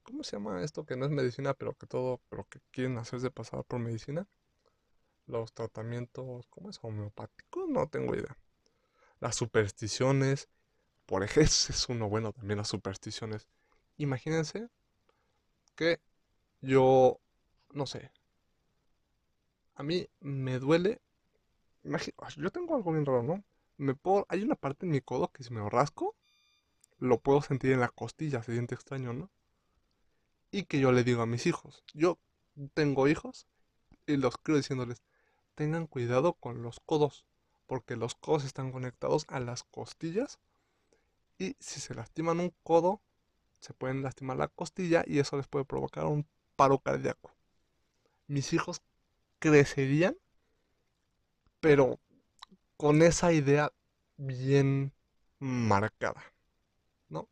[0.03, 3.31] ¿cómo se llama esto que no es medicina, pero que todo, pero que quieren hacerse
[3.31, 4.27] pasar por medicina?
[5.27, 6.79] los tratamientos, ¿cómo es?
[6.81, 8.35] Homeopáticos, no tengo idea.
[9.19, 10.49] Las supersticiones,
[11.05, 13.47] por ejemplo, es uno bueno también las supersticiones.
[13.97, 14.69] Imagínense
[15.79, 16.01] que
[16.59, 17.21] yo,
[17.71, 18.11] no sé,
[19.75, 20.99] a mí me duele,
[22.35, 23.45] yo tengo algo bien raro, ¿no?
[23.77, 23.95] Me
[24.27, 26.17] hay una parte en mi codo que si me lo rasco,
[26.97, 29.29] lo puedo sentir en la costilla, se siente extraño, ¿no?
[30.51, 32.19] Y que yo le digo a mis hijos, yo
[32.73, 33.47] tengo hijos
[34.05, 35.01] y los creo diciéndoles,
[35.55, 37.23] tengan cuidado con los codos,
[37.67, 40.39] porque los codos están conectados a las costillas
[41.37, 43.01] y si se lastiman un codo,
[43.59, 47.33] se pueden lastimar la costilla y eso les puede provocar un paro cardíaco.
[48.27, 48.81] Mis hijos
[49.39, 50.17] crecerían,
[51.59, 51.99] pero
[52.77, 53.71] con esa idea
[54.17, 54.93] bien
[55.39, 56.23] marcada,
[57.09, 57.27] ¿no?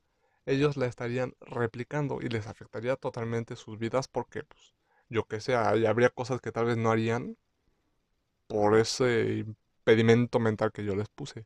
[0.45, 4.75] Ellos la estarían replicando y les afectaría totalmente sus vidas porque, pues,
[5.09, 7.37] yo que sé, habría cosas que tal vez no harían
[8.47, 11.45] por ese impedimento mental que yo les puse.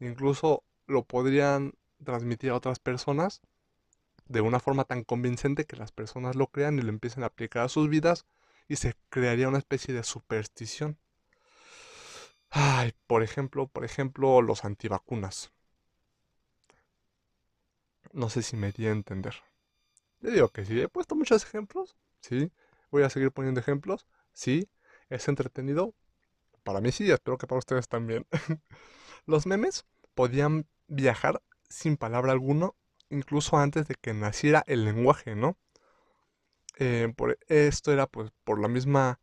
[0.00, 3.40] Incluso lo podrían transmitir a otras personas
[4.26, 7.64] de una forma tan convincente que las personas lo crean y lo empiecen a aplicar
[7.64, 8.26] a sus vidas
[8.68, 10.98] y se crearía una especie de superstición.
[12.50, 15.52] Ay, por ejemplo, por ejemplo, los antivacunas.
[18.12, 19.34] No sé si me di a entender.
[20.20, 22.52] Le digo que sí, he puesto muchos ejemplos, sí.
[22.90, 24.68] Voy a seguir poniendo ejemplos, sí.
[25.08, 25.94] ¿Es entretenido?
[26.62, 28.26] Para mí sí, espero que para ustedes también.
[29.26, 29.84] Los memes
[30.14, 32.70] podían viajar sin palabra alguna
[33.10, 35.56] incluso antes de que naciera el lenguaje, ¿no?
[36.78, 39.20] Eh, por esto era pues por la misma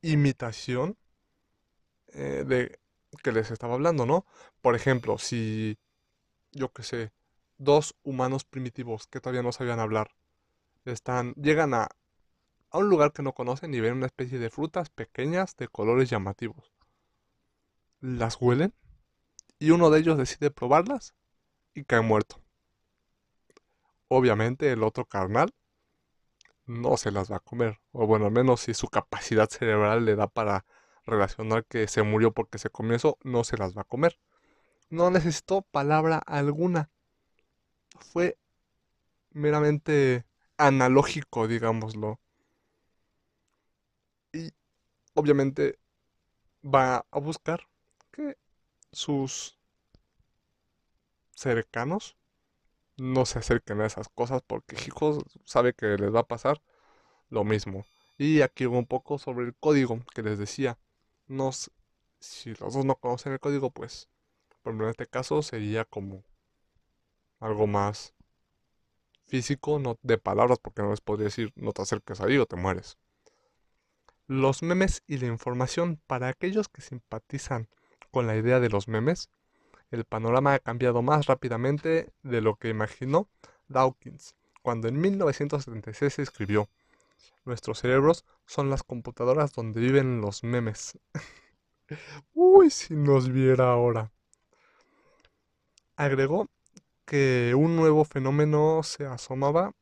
[0.00, 0.96] imitación
[2.12, 2.78] eh, de
[3.22, 4.24] que les estaba hablando, ¿no?
[4.60, 5.78] Por ejemplo, si
[6.52, 7.12] yo qué sé,
[7.58, 10.14] dos humanos primitivos que todavía no sabían hablar
[10.84, 11.88] están llegan a,
[12.70, 16.10] a un lugar que no conocen y ven una especie de frutas pequeñas de colores
[16.10, 16.72] llamativos.
[18.00, 18.74] Las huelen
[19.58, 21.14] y uno de ellos decide probarlas
[21.74, 22.40] y cae muerto.
[24.08, 25.54] Obviamente el otro carnal
[26.66, 27.80] no se las va a comer.
[27.92, 30.64] O bueno, al menos si su capacidad cerebral le da para
[31.04, 34.18] relacionar que se murió porque se comió eso, no se las va a comer.
[34.90, 36.90] No necesitó palabra alguna.
[37.98, 38.38] Fue
[39.30, 40.26] meramente
[40.58, 42.20] analógico, digámoslo.
[44.32, 44.52] Y
[45.14, 45.78] obviamente
[46.62, 47.68] va a buscar
[48.10, 48.36] que
[48.92, 49.58] sus
[51.34, 52.16] cercanos
[52.96, 56.62] no se acerquen a esas cosas porque hijos sabe que les va a pasar
[57.30, 57.84] lo mismo.
[58.18, 60.78] Y aquí un poco sobre el código que les decía.
[61.26, 61.70] Nos,
[62.20, 64.08] si los dos no conocen el código, pues,
[64.62, 66.24] por ejemplo, en este caso sería como
[67.40, 68.14] algo más
[69.26, 72.56] físico, no de palabras, porque no les podría decir no te acerques ahí o te
[72.56, 72.98] mueres.
[74.26, 77.68] Los memes y la información para aquellos que simpatizan
[78.10, 79.30] con la idea de los memes
[79.92, 83.28] el panorama ha cambiado más rápidamente de lo que imaginó
[83.68, 86.68] Dawkins, cuando en 1976 escribió,
[87.44, 90.98] Nuestros cerebros son las computadoras donde viven los memes.
[92.34, 94.12] Uy, si nos viera ahora.
[95.96, 96.48] Agregó
[97.04, 99.74] que un nuevo fenómeno se asomaba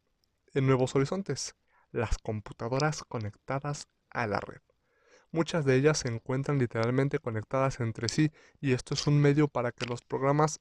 [0.55, 1.55] en nuevos horizontes,
[1.93, 4.61] las computadoras conectadas a la red.
[5.33, 9.71] Muchas de ellas se encuentran literalmente conectadas entre sí y esto es un medio para
[9.71, 10.61] que los programas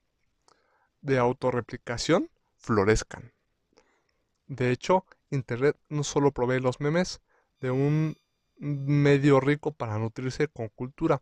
[1.02, 3.32] de autorreplicación florezcan.
[4.48, 7.22] De hecho, Internet no solo provee los memes
[7.62, 8.18] de un
[8.58, 11.22] medio rico para nutrirse con cultura,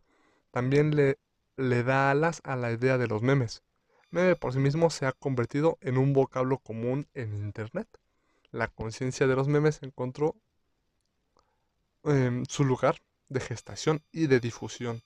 [0.50, 1.18] también le,
[1.56, 3.62] le da alas a la idea de los memes.
[4.10, 7.88] Meme por sí mismo se ha convertido en un vocablo común en Internet.
[8.50, 10.34] La conciencia de los memes encontró
[12.04, 12.96] em, su lugar
[13.28, 15.02] de gestación y de difusión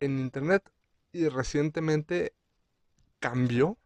[0.00, 0.70] en Internet
[1.12, 2.34] y recientemente
[3.20, 3.78] cambió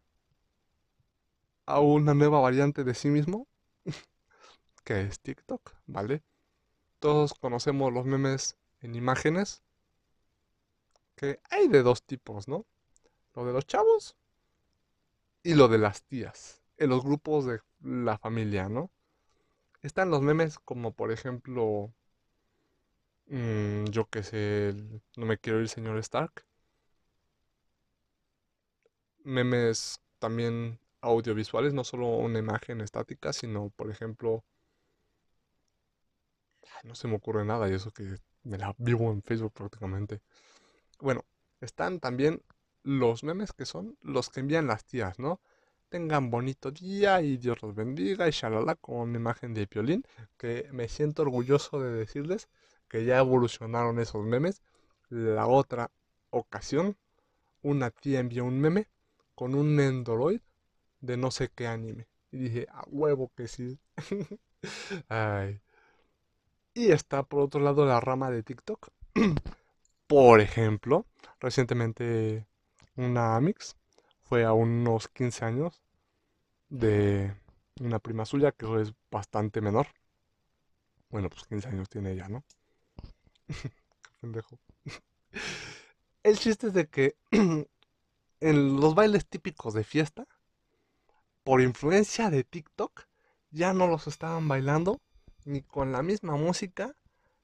[1.65, 3.47] a una nueva variante de sí mismo
[4.83, 6.23] que es TikTok, ¿vale?
[6.99, 9.61] Todos conocemos los memes en imágenes
[11.15, 12.65] que hay de dos tipos, ¿no?
[13.35, 14.15] Lo de los chavos
[15.43, 18.89] y lo de las tías, en los grupos de la familia, ¿no?
[19.81, 21.93] Están los memes como por ejemplo
[23.29, 24.73] Mm, yo qué sé,
[25.15, 26.43] no me quiero ir, señor Stark.
[29.23, 34.43] Memes también audiovisuales, no solo una imagen estática, sino, por ejemplo,
[36.83, 40.21] no se me ocurre nada y eso que me la vivo en Facebook prácticamente.
[40.99, 41.25] Bueno,
[41.61, 42.43] están también
[42.83, 45.41] los memes que son los que envían las tías, ¿no?
[45.89, 50.03] Tengan bonito día y Dios los bendiga y shalala con una imagen de violín
[50.37, 52.49] que me siento orgulloso de decirles
[52.89, 54.61] que ya evolucionaron esos memes.
[55.09, 55.91] La otra
[56.29, 56.97] ocasión,
[57.61, 58.87] una tía envió un meme
[59.35, 60.41] con un Endoroid
[61.01, 62.07] de no sé qué anime.
[62.31, 63.79] Y dije, a huevo que sí.
[65.09, 65.61] Ay.
[66.73, 68.89] Y está por otro lado la rama de TikTok.
[70.07, 71.05] por ejemplo,
[71.39, 72.47] recientemente
[72.95, 73.75] una Amix
[74.23, 75.83] fue a unos 15 años
[76.69, 77.35] de
[77.79, 79.87] una prima suya que es bastante menor.
[81.09, 82.43] Bueno, pues 15 años tiene ella, ¿no?
[86.23, 90.27] El chiste es de que en los bailes típicos de fiesta,
[91.43, 93.07] por influencia de TikTok,
[93.51, 95.01] ya no los estaban bailando
[95.45, 96.95] ni con la misma música,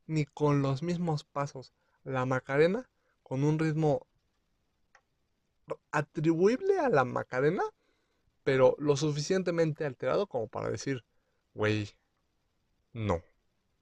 [0.05, 1.73] ni con los mismos pasos.
[2.03, 2.87] La Macarena,
[3.23, 4.05] con un ritmo
[5.91, 7.63] atribuible a la Macarena,
[8.43, 11.03] pero lo suficientemente alterado como para decir,
[11.55, 11.89] güey,
[12.93, 13.23] no.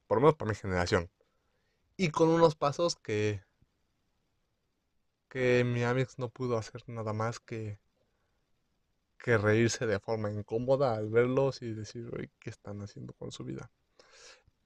[0.08, 1.10] Por lo menos para mi generación
[1.98, 3.44] y con unos pasos que
[5.30, 7.80] que mi Amix no pudo hacer nada más que
[9.18, 13.72] que reírse de forma incómoda al verlos y decir, ¿qué están haciendo con su vida?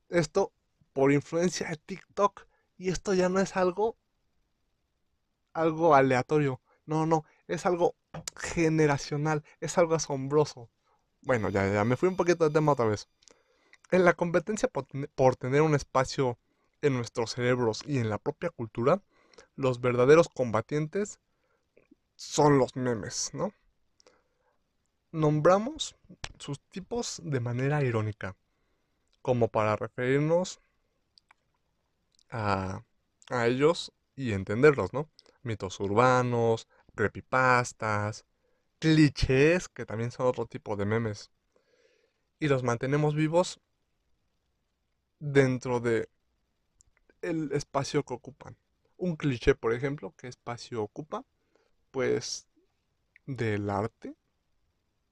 [0.09, 0.51] Esto
[0.93, 2.47] por influencia de TikTok
[2.77, 3.97] y esto ya no es algo
[5.53, 6.59] algo aleatorio.
[6.85, 7.95] No, no, es algo
[8.35, 10.69] generacional, es algo asombroso.
[11.21, 13.07] Bueno, ya, ya me fui un poquito de tema otra vez.
[13.91, 16.39] En la competencia por tener un espacio
[16.81, 19.01] en nuestros cerebros y en la propia cultura,
[19.55, 21.19] los verdaderos combatientes
[22.15, 23.53] son los memes, ¿no?
[25.11, 25.95] nombramos
[26.37, 28.35] sus tipos de manera irónica,
[29.21, 30.61] como para referirnos
[32.29, 32.83] a,
[33.29, 35.09] ellos y entenderlos, ¿no?
[35.43, 38.25] Mitos urbanos, creepypastas,
[38.79, 41.29] clichés, que también son otro tipo de memes.
[42.39, 43.59] Y los mantenemos vivos
[45.19, 46.09] dentro de
[47.21, 48.57] el espacio que ocupan.
[48.97, 51.23] Un cliché, por ejemplo, ¿qué espacio ocupa?
[51.91, 52.47] Pues
[53.25, 54.15] del arte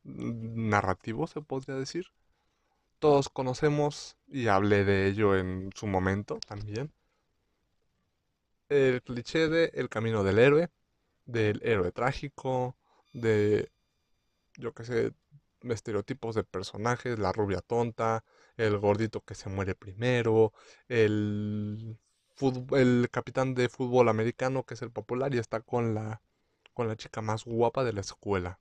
[0.04, 2.08] narrativo, se podría decir.
[3.00, 6.92] Todos conocemos, y hablé de ello en su momento también,
[8.70, 10.70] el cliché de el camino del héroe,
[11.26, 12.76] del héroe trágico,
[13.14, 13.72] de,
[14.58, 15.14] yo qué sé,
[15.72, 18.24] estereotipos de personajes, la rubia tonta,
[18.58, 20.54] el gordito que se muere primero,
[20.88, 21.98] el,
[22.72, 26.22] el capitán de fútbol americano que es el popular y está con la,
[26.74, 28.60] con la chica más guapa de la escuela.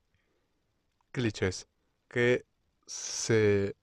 [1.11, 1.67] Clichés
[2.07, 2.45] que
[2.87, 3.75] se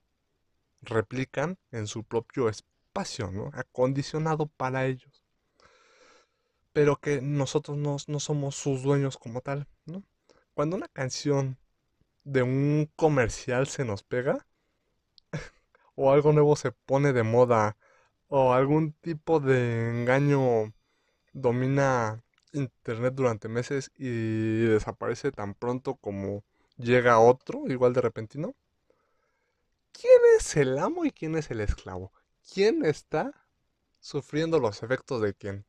[0.83, 3.51] replican en su propio espacio, ¿no?
[3.55, 5.25] Acondicionado para ellos.
[6.73, 10.03] Pero que nosotros no, no somos sus dueños como tal, ¿no?
[10.55, 11.59] Cuando una canción
[12.25, 14.47] de un comercial se nos pega,
[15.95, 17.77] o algo nuevo se pone de moda,
[18.29, 20.73] o algún tipo de engaño
[21.33, 26.45] domina internet durante meses y desaparece tan pronto como
[26.77, 28.55] llega otro, igual de repentino.
[29.93, 32.13] ¿Quién es el amo y quién es el esclavo?
[32.53, 33.33] ¿Quién está
[34.01, 35.65] sufriendo los efectos de quién?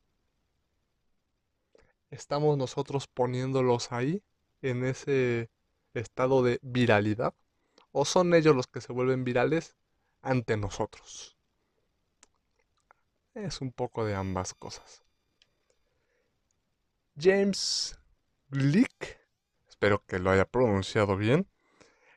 [2.10, 4.22] ¿Estamos nosotros poniéndolos ahí,
[4.62, 5.50] en ese
[6.00, 7.34] estado de viralidad?
[7.92, 9.76] ¿O son ellos los que se vuelven virales
[10.22, 11.36] ante nosotros?
[13.34, 15.02] Es un poco de ambas cosas.
[17.18, 17.98] James
[18.48, 19.18] Glick,
[19.68, 21.46] espero que lo haya pronunciado bien,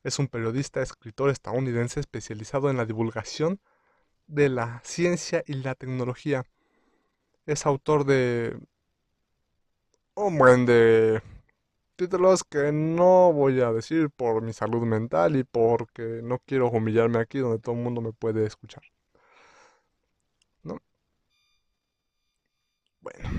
[0.03, 3.59] es un periodista, escritor estadounidense especializado en la divulgación
[4.27, 6.45] de la ciencia y la tecnología.
[7.45, 8.57] Es autor de
[10.15, 11.21] un buen de
[11.97, 17.19] títulos que no voy a decir por mi salud mental y porque no quiero humillarme
[17.19, 18.83] aquí donde todo el mundo me puede escuchar.
[20.63, 20.79] ¿No?
[23.01, 23.29] Bueno.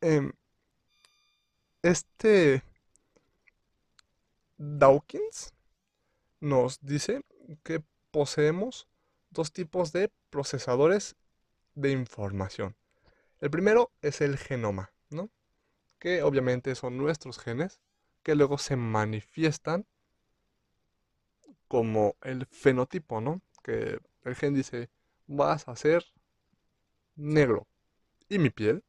[0.00, 0.32] Em,
[1.82, 2.62] este
[4.58, 5.52] Dawkins
[6.40, 7.22] nos dice
[7.62, 8.88] que poseemos
[9.30, 11.16] dos tipos de procesadores
[11.74, 12.76] de información.
[13.40, 15.30] El primero es el genoma, ¿no?
[16.02, 17.80] Que obviamente son nuestros genes,
[18.24, 19.86] que luego se manifiestan
[21.68, 23.42] como el fenotipo, ¿no?
[23.64, 24.90] Que el gen dice,
[25.26, 26.04] vas a ser
[27.16, 27.66] negro.
[28.28, 28.84] Y mi piel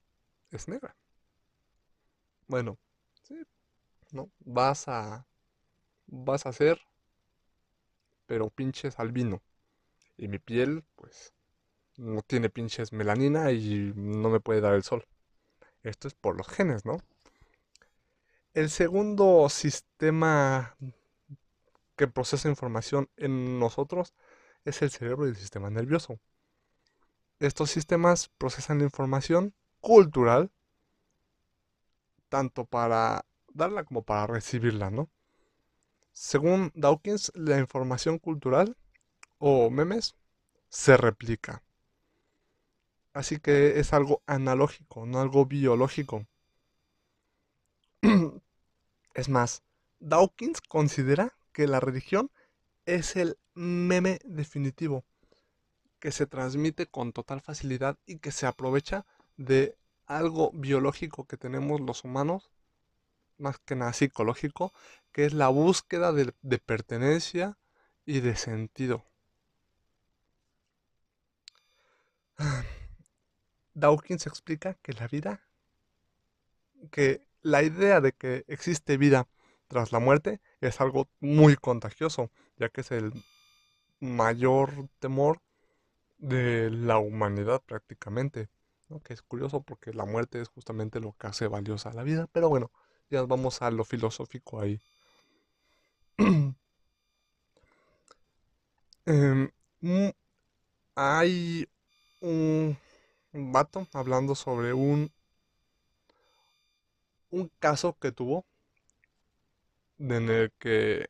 [0.51, 0.95] es negra.
[2.47, 2.77] Bueno,
[3.23, 3.35] sí,
[4.11, 4.31] ¿no?
[4.39, 5.27] Vas a,
[6.07, 6.79] vas a ser,
[8.25, 9.41] pero pinches albino.
[10.17, 11.33] Y mi piel, pues,
[11.97, 15.05] no tiene pinches melanina y no me puede dar el sol.
[15.83, 16.97] Esto es por los genes, ¿no?
[18.53, 20.75] El segundo sistema
[21.95, 24.13] que procesa información en nosotros
[24.65, 26.19] es el cerebro y el sistema nervioso.
[27.39, 30.51] Estos sistemas procesan la información cultural
[32.29, 35.09] tanto para darla como para recibirla, ¿no?
[36.13, 38.75] Según Dawkins, la información cultural
[39.39, 40.15] o memes
[40.69, 41.61] se replica.
[43.13, 46.25] Así que es algo analógico, no algo biológico.
[49.13, 49.63] es más,
[49.99, 52.31] Dawkins considera que la religión
[52.85, 55.05] es el meme definitivo,
[55.99, 59.05] que se transmite con total facilidad y que se aprovecha
[59.37, 62.49] de algo biológico que tenemos los humanos,
[63.37, 64.73] más que nada psicológico,
[65.11, 67.57] que es la búsqueda de, pertenencia
[68.05, 69.05] y de sentido.
[73.73, 75.41] Dawkins explica que la vida,
[76.91, 79.27] que la idea de que existe vida
[79.67, 83.11] tras la muerte es algo muy contagioso, ya que es el
[83.99, 85.41] mayor temor
[86.17, 88.49] de la humanidad prácticamente.
[89.03, 92.47] Que es curioso porque la muerte es justamente lo que hace valiosa la vida, pero
[92.47, 92.71] bueno,
[93.09, 94.79] ya vamos a lo filosófico ahí.
[99.05, 99.51] Em,
[100.95, 101.67] hay
[102.21, 102.77] un
[103.33, 105.11] un vato hablando sobre un,
[107.31, 108.45] un caso que tuvo
[109.99, 111.09] en el que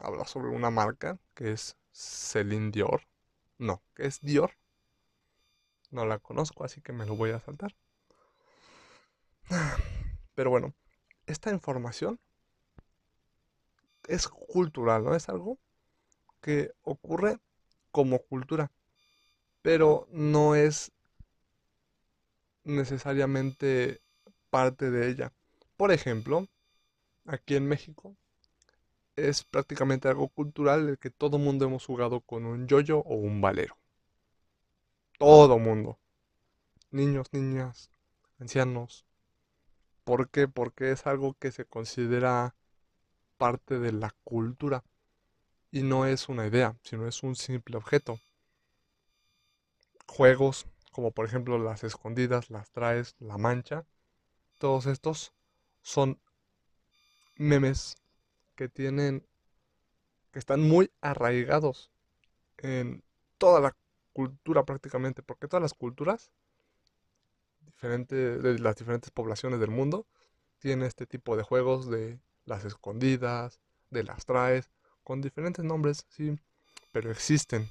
[0.00, 3.02] habla sobre una marca que es Celine Dior.
[3.58, 4.52] No, que es Dior.
[5.90, 7.74] No la conozco, así que me lo voy a saltar.
[10.34, 10.74] Pero bueno,
[11.26, 12.20] esta información
[14.08, 15.14] es cultural, ¿no?
[15.14, 15.58] Es algo
[16.40, 17.38] que ocurre
[17.90, 18.70] como cultura,
[19.62, 20.92] pero no es
[22.76, 24.00] necesariamente
[24.50, 25.32] parte de ella.
[25.76, 26.46] Por ejemplo,
[27.26, 28.16] aquí en México
[29.16, 33.40] es prácticamente algo cultural el que todo mundo hemos jugado con un yoyo o un
[33.40, 33.76] valero.
[35.18, 35.98] Todo mundo.
[36.90, 37.90] Niños, niñas,
[38.38, 39.04] ancianos.
[40.04, 40.48] ¿Por qué?
[40.48, 42.54] Porque es algo que se considera
[43.36, 44.82] parte de la cultura
[45.70, 48.18] y no es una idea, sino es un simple objeto.
[50.06, 53.86] Juegos como por ejemplo las escondidas, las traes, la mancha,
[54.58, 55.32] todos estos
[55.82, 56.20] son
[57.36, 57.96] memes
[58.56, 59.26] que tienen
[60.32, 61.90] que están muy arraigados
[62.58, 63.02] en
[63.38, 63.74] toda la
[64.12, 66.30] cultura prácticamente, porque todas las culturas
[67.60, 70.06] diferentes de las diferentes poblaciones del mundo
[70.58, 73.60] tienen este tipo de juegos de las escondidas,
[73.90, 74.70] de las traes,
[75.02, 76.38] con diferentes nombres, sí,
[76.92, 77.70] pero existen.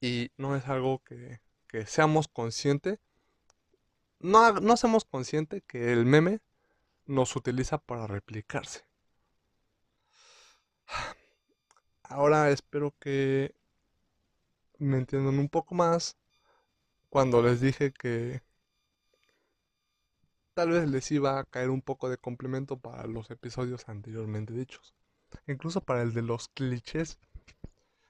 [0.00, 2.98] Y no es algo que, que seamos conscientes.
[4.20, 6.40] No, no seamos conscientes que el meme
[7.06, 8.84] nos utiliza para replicarse.
[12.02, 13.54] Ahora espero que
[14.78, 16.16] me entiendan un poco más
[17.10, 18.42] cuando les dije que
[20.54, 24.94] tal vez les iba a caer un poco de complemento para los episodios anteriormente dichos.
[25.46, 27.18] Incluso para el de los clichés.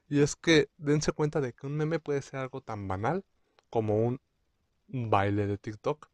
[0.09, 3.25] Y es que dense cuenta de que un meme puede ser algo tan banal
[3.71, 4.21] como un
[4.89, 6.11] baile de TikTok.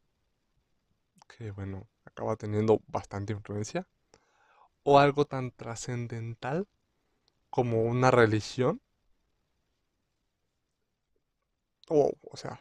[1.27, 3.87] Que bueno, acaba teniendo bastante influencia.
[4.83, 6.67] O algo tan trascendental
[7.49, 8.81] como una religión.
[11.89, 12.59] O, o sea,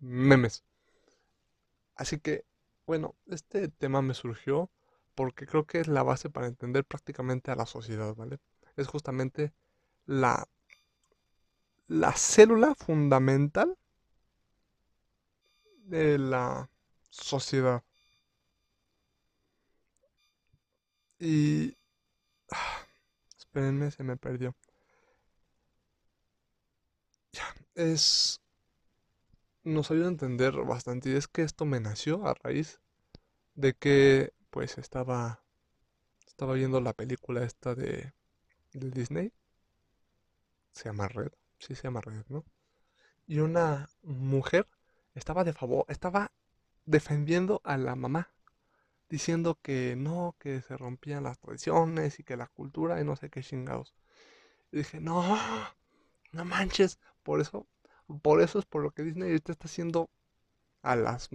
[0.00, 0.62] memes.
[1.94, 2.44] Así que
[2.86, 4.70] bueno, este tema me surgió
[5.14, 8.38] porque creo que es la base para entender prácticamente a la sociedad, ¿vale?
[8.76, 9.52] Es justamente
[10.10, 10.32] la,
[11.88, 13.76] la célula fundamental
[15.84, 16.70] de la
[17.10, 17.82] sociedad.
[21.20, 21.76] Y...
[23.38, 24.54] espérenme, se me perdió.
[27.32, 28.40] Ya, es
[29.64, 31.10] nos ayuda a entender bastante.
[31.10, 32.80] Y es que esto me nació a raíz
[33.54, 35.42] de que pues estaba
[36.26, 38.12] estaba viendo la película esta de,
[38.72, 39.32] de Disney.
[40.80, 41.30] Se llama Red.
[41.58, 42.42] Sí se llama Red, ¿no?
[43.26, 44.66] Y una mujer
[45.14, 46.32] estaba de favor, estaba
[46.86, 48.30] defendiendo a la mamá,
[49.10, 53.28] diciendo que no, que se rompían las tradiciones y que la cultura y no sé
[53.28, 53.94] qué chingados.
[54.72, 55.22] Y dije, no,
[56.32, 57.66] no manches, por eso
[58.22, 60.08] por eso es por lo que Disney ahorita está haciendo
[60.80, 61.28] a las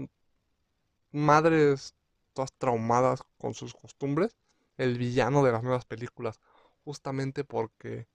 [1.12, 1.94] madres
[2.34, 4.36] todas traumadas con sus costumbres
[4.78, 6.40] el villano de las nuevas películas.
[6.84, 8.08] Justamente porque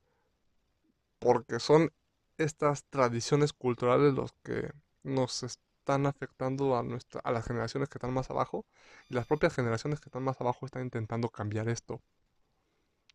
[1.21, 1.93] porque son
[2.39, 4.73] estas tradiciones culturales los que
[5.05, 8.67] nos están afectando a nuestra, a las generaciones que están más abajo
[9.11, 12.03] y las propias generaciones que están más abajo están intentando cambiar esto.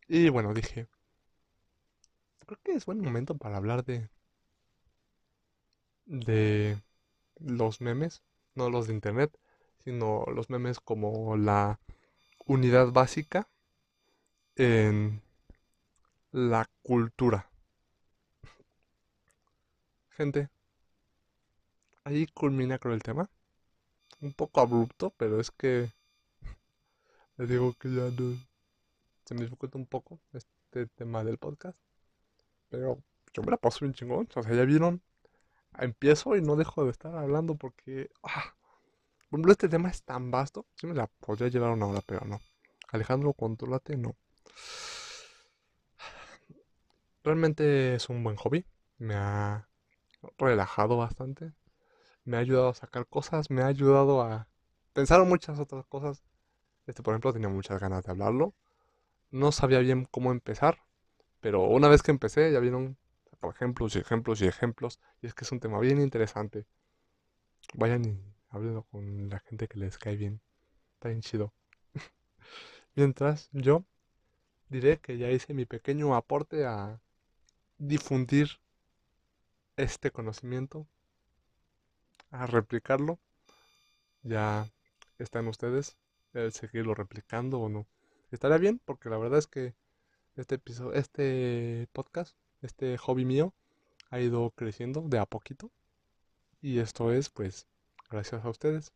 [0.08, 0.88] Y bueno, dije,
[2.46, 4.08] creo que es buen momento para hablar de
[6.06, 6.80] de
[7.40, 8.22] los memes,
[8.54, 9.38] no los de internet,
[9.84, 11.80] sino los memes como la
[12.46, 13.48] unidad básica
[14.56, 15.22] en
[16.32, 17.50] la cultura.
[20.16, 20.48] Gente,
[22.04, 23.28] ahí culmina con el tema.
[24.22, 25.92] Un poco abrupto, pero es que
[27.36, 28.34] les digo que ya no,
[29.26, 31.78] se me dificulta un poco este tema del podcast.
[32.70, 33.02] Pero
[33.34, 34.26] yo me la paso bien chingón.
[34.34, 35.02] O sea, ya vieron
[35.78, 38.54] empiezo y no dejo de estar hablando porque, ah,
[39.28, 40.64] por este tema es tan vasto.
[40.76, 42.40] Sí me la podría llevar una hora, pero no.
[42.88, 44.16] Alejandro, controlate, no.
[47.22, 48.64] Realmente es un buen hobby.
[48.96, 49.68] Me ha
[50.38, 51.52] relajado bastante.
[52.24, 53.50] Me ha ayudado a sacar cosas.
[53.50, 54.48] Me ha ayudado a
[54.92, 56.22] pensar en muchas otras cosas.
[56.86, 58.54] Este, por ejemplo, tenía muchas ganas de hablarlo.
[59.30, 60.78] No sabía bien cómo empezar.
[61.40, 62.96] Pero una vez que empecé, ya vieron
[63.42, 65.00] ejemplos y ejemplos y ejemplos.
[65.22, 66.66] Y es que es un tema bien interesante.
[67.74, 70.40] Vayan y hablen con la gente que les cae bien.
[70.94, 71.52] Está bien chido.
[72.94, 73.84] Mientras yo
[74.68, 77.00] diré que ya hice mi pequeño aporte a
[77.78, 78.48] difundir
[79.76, 80.86] este conocimiento,
[82.30, 83.18] a replicarlo.
[84.22, 84.70] Ya
[85.18, 85.96] están ustedes
[86.34, 87.86] el seguirlo replicando o no.
[88.30, 89.74] Estaría bien porque la verdad es que
[90.36, 93.54] este episodio, este podcast este hobby mío
[94.10, 95.70] ha ido creciendo de a poquito.
[96.60, 97.66] Y esto es, pues,
[98.10, 98.92] gracias a ustedes.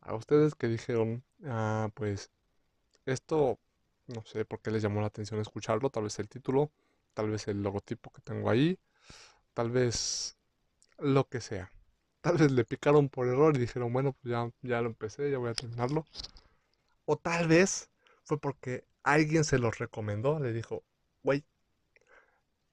[0.00, 2.30] a ustedes que dijeron, ah, pues
[3.06, 3.58] esto,
[4.06, 6.70] no sé por qué les llamó la atención escucharlo, tal vez el título,
[7.14, 8.78] tal vez el logotipo que tengo ahí,
[9.54, 10.36] tal vez
[10.98, 11.72] lo que sea.
[12.20, 15.38] Tal vez le picaron por error y dijeron, bueno, pues ya, ya lo empecé, ya
[15.38, 16.06] voy a terminarlo.
[17.06, 17.90] O tal vez
[18.24, 20.84] fue porque alguien se los recomendó, le dijo,
[21.22, 21.44] güey,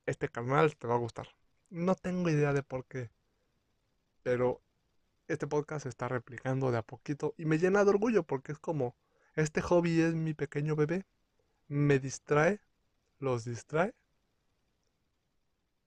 [0.06, 1.28] este canal te va a gustar.
[1.70, 3.10] No tengo idea de por qué.
[4.24, 4.62] Pero
[5.28, 8.60] este podcast se está replicando de a poquito y me llena de orgullo porque es
[8.60, 8.96] como,
[9.36, 11.06] este hobby es mi pequeño bebé,
[11.68, 12.60] me distrae,
[13.20, 13.94] los distrae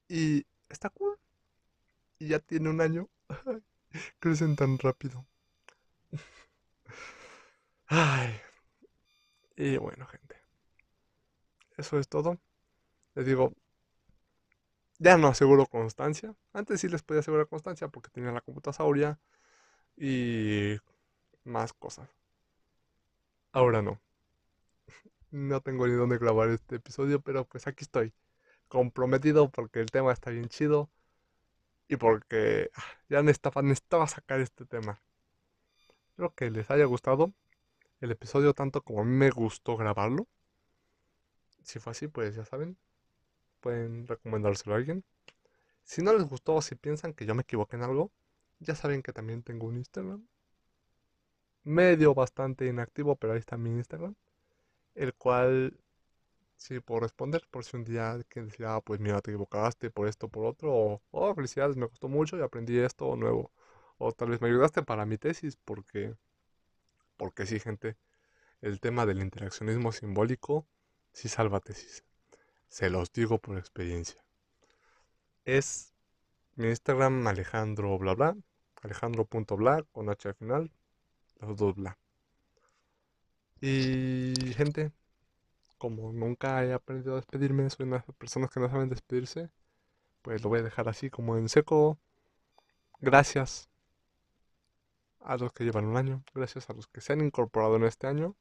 [0.08, 1.18] y está cool.
[2.18, 3.08] Y ya tiene un año.
[4.20, 5.26] Crecen tan rápido.
[7.88, 8.40] Ay.
[9.56, 10.36] Y bueno, gente.
[11.76, 12.38] Eso es todo.
[13.14, 13.52] Les digo,
[14.98, 16.34] ya no aseguro constancia.
[16.52, 19.18] Antes sí les podía asegurar constancia porque tenía la computadora
[19.96, 20.76] y
[21.44, 22.10] más cosas.
[23.52, 24.00] Ahora no.
[25.30, 28.12] No tengo ni dónde grabar este episodio, pero pues aquí estoy.
[28.70, 30.88] Comprometido porque el tema está bien chido
[31.88, 35.02] y porque ah, ya necesitaba, sacar este tema.
[36.10, 37.32] Espero que les haya gustado
[38.00, 40.28] el episodio tanto como a mí me gustó grabarlo.
[41.64, 42.78] Si fue así, pues ya saben,
[43.60, 45.02] pueden recomendárselo a alguien.
[45.82, 48.12] Si no les gustó o si piensan que yo me equivoqué en algo,
[48.60, 50.24] ya saben que también tengo un Instagram.
[51.64, 54.14] Medio bastante inactivo, pero ahí está mi Instagram.
[54.94, 55.76] El cual
[56.60, 60.08] sí puedo responder por si un día que decía, ah, pues mira, te equivocaste por
[60.08, 60.72] esto, por otro.
[60.74, 63.52] O, oh, felicidades, me gustó mucho y aprendí esto nuevo.
[63.98, 66.14] O tal vez me ayudaste para mi tesis porque,
[67.16, 67.96] porque sí, gente,
[68.62, 70.66] el tema del interaccionismo simbólico
[71.12, 72.04] sí salva tesis.
[72.68, 74.24] Se los digo por experiencia.
[75.44, 75.92] Es
[76.56, 78.36] mi Instagram Alejandro bla bla.
[78.82, 80.72] Alejandro.bla con H al final.
[81.40, 81.98] Los dos bla.
[83.60, 84.92] Y gente,
[85.80, 89.50] como nunca he aprendido a despedirme, soy una de personas que no saben despedirse,
[90.22, 91.98] pues lo voy a dejar así como en seco.
[93.00, 93.70] Gracias
[95.20, 98.06] a los que llevan un año, gracias a los que se han incorporado en este
[98.06, 98.36] año.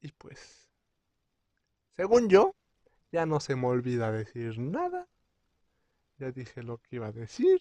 [0.00, 0.68] Y pues
[1.96, 2.54] según yo,
[3.10, 5.08] ya no se me olvida decir nada.
[6.18, 7.60] Ya dije lo que iba a decir.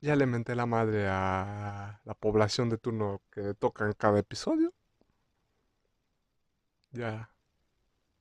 [0.00, 4.72] Ya le menté la madre a la población de turno que toca en cada episodio.
[6.94, 7.30] Ya,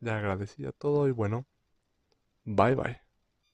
[0.02, 1.48] ya agradecí a todo y bueno,
[2.46, 3.03] bye bye.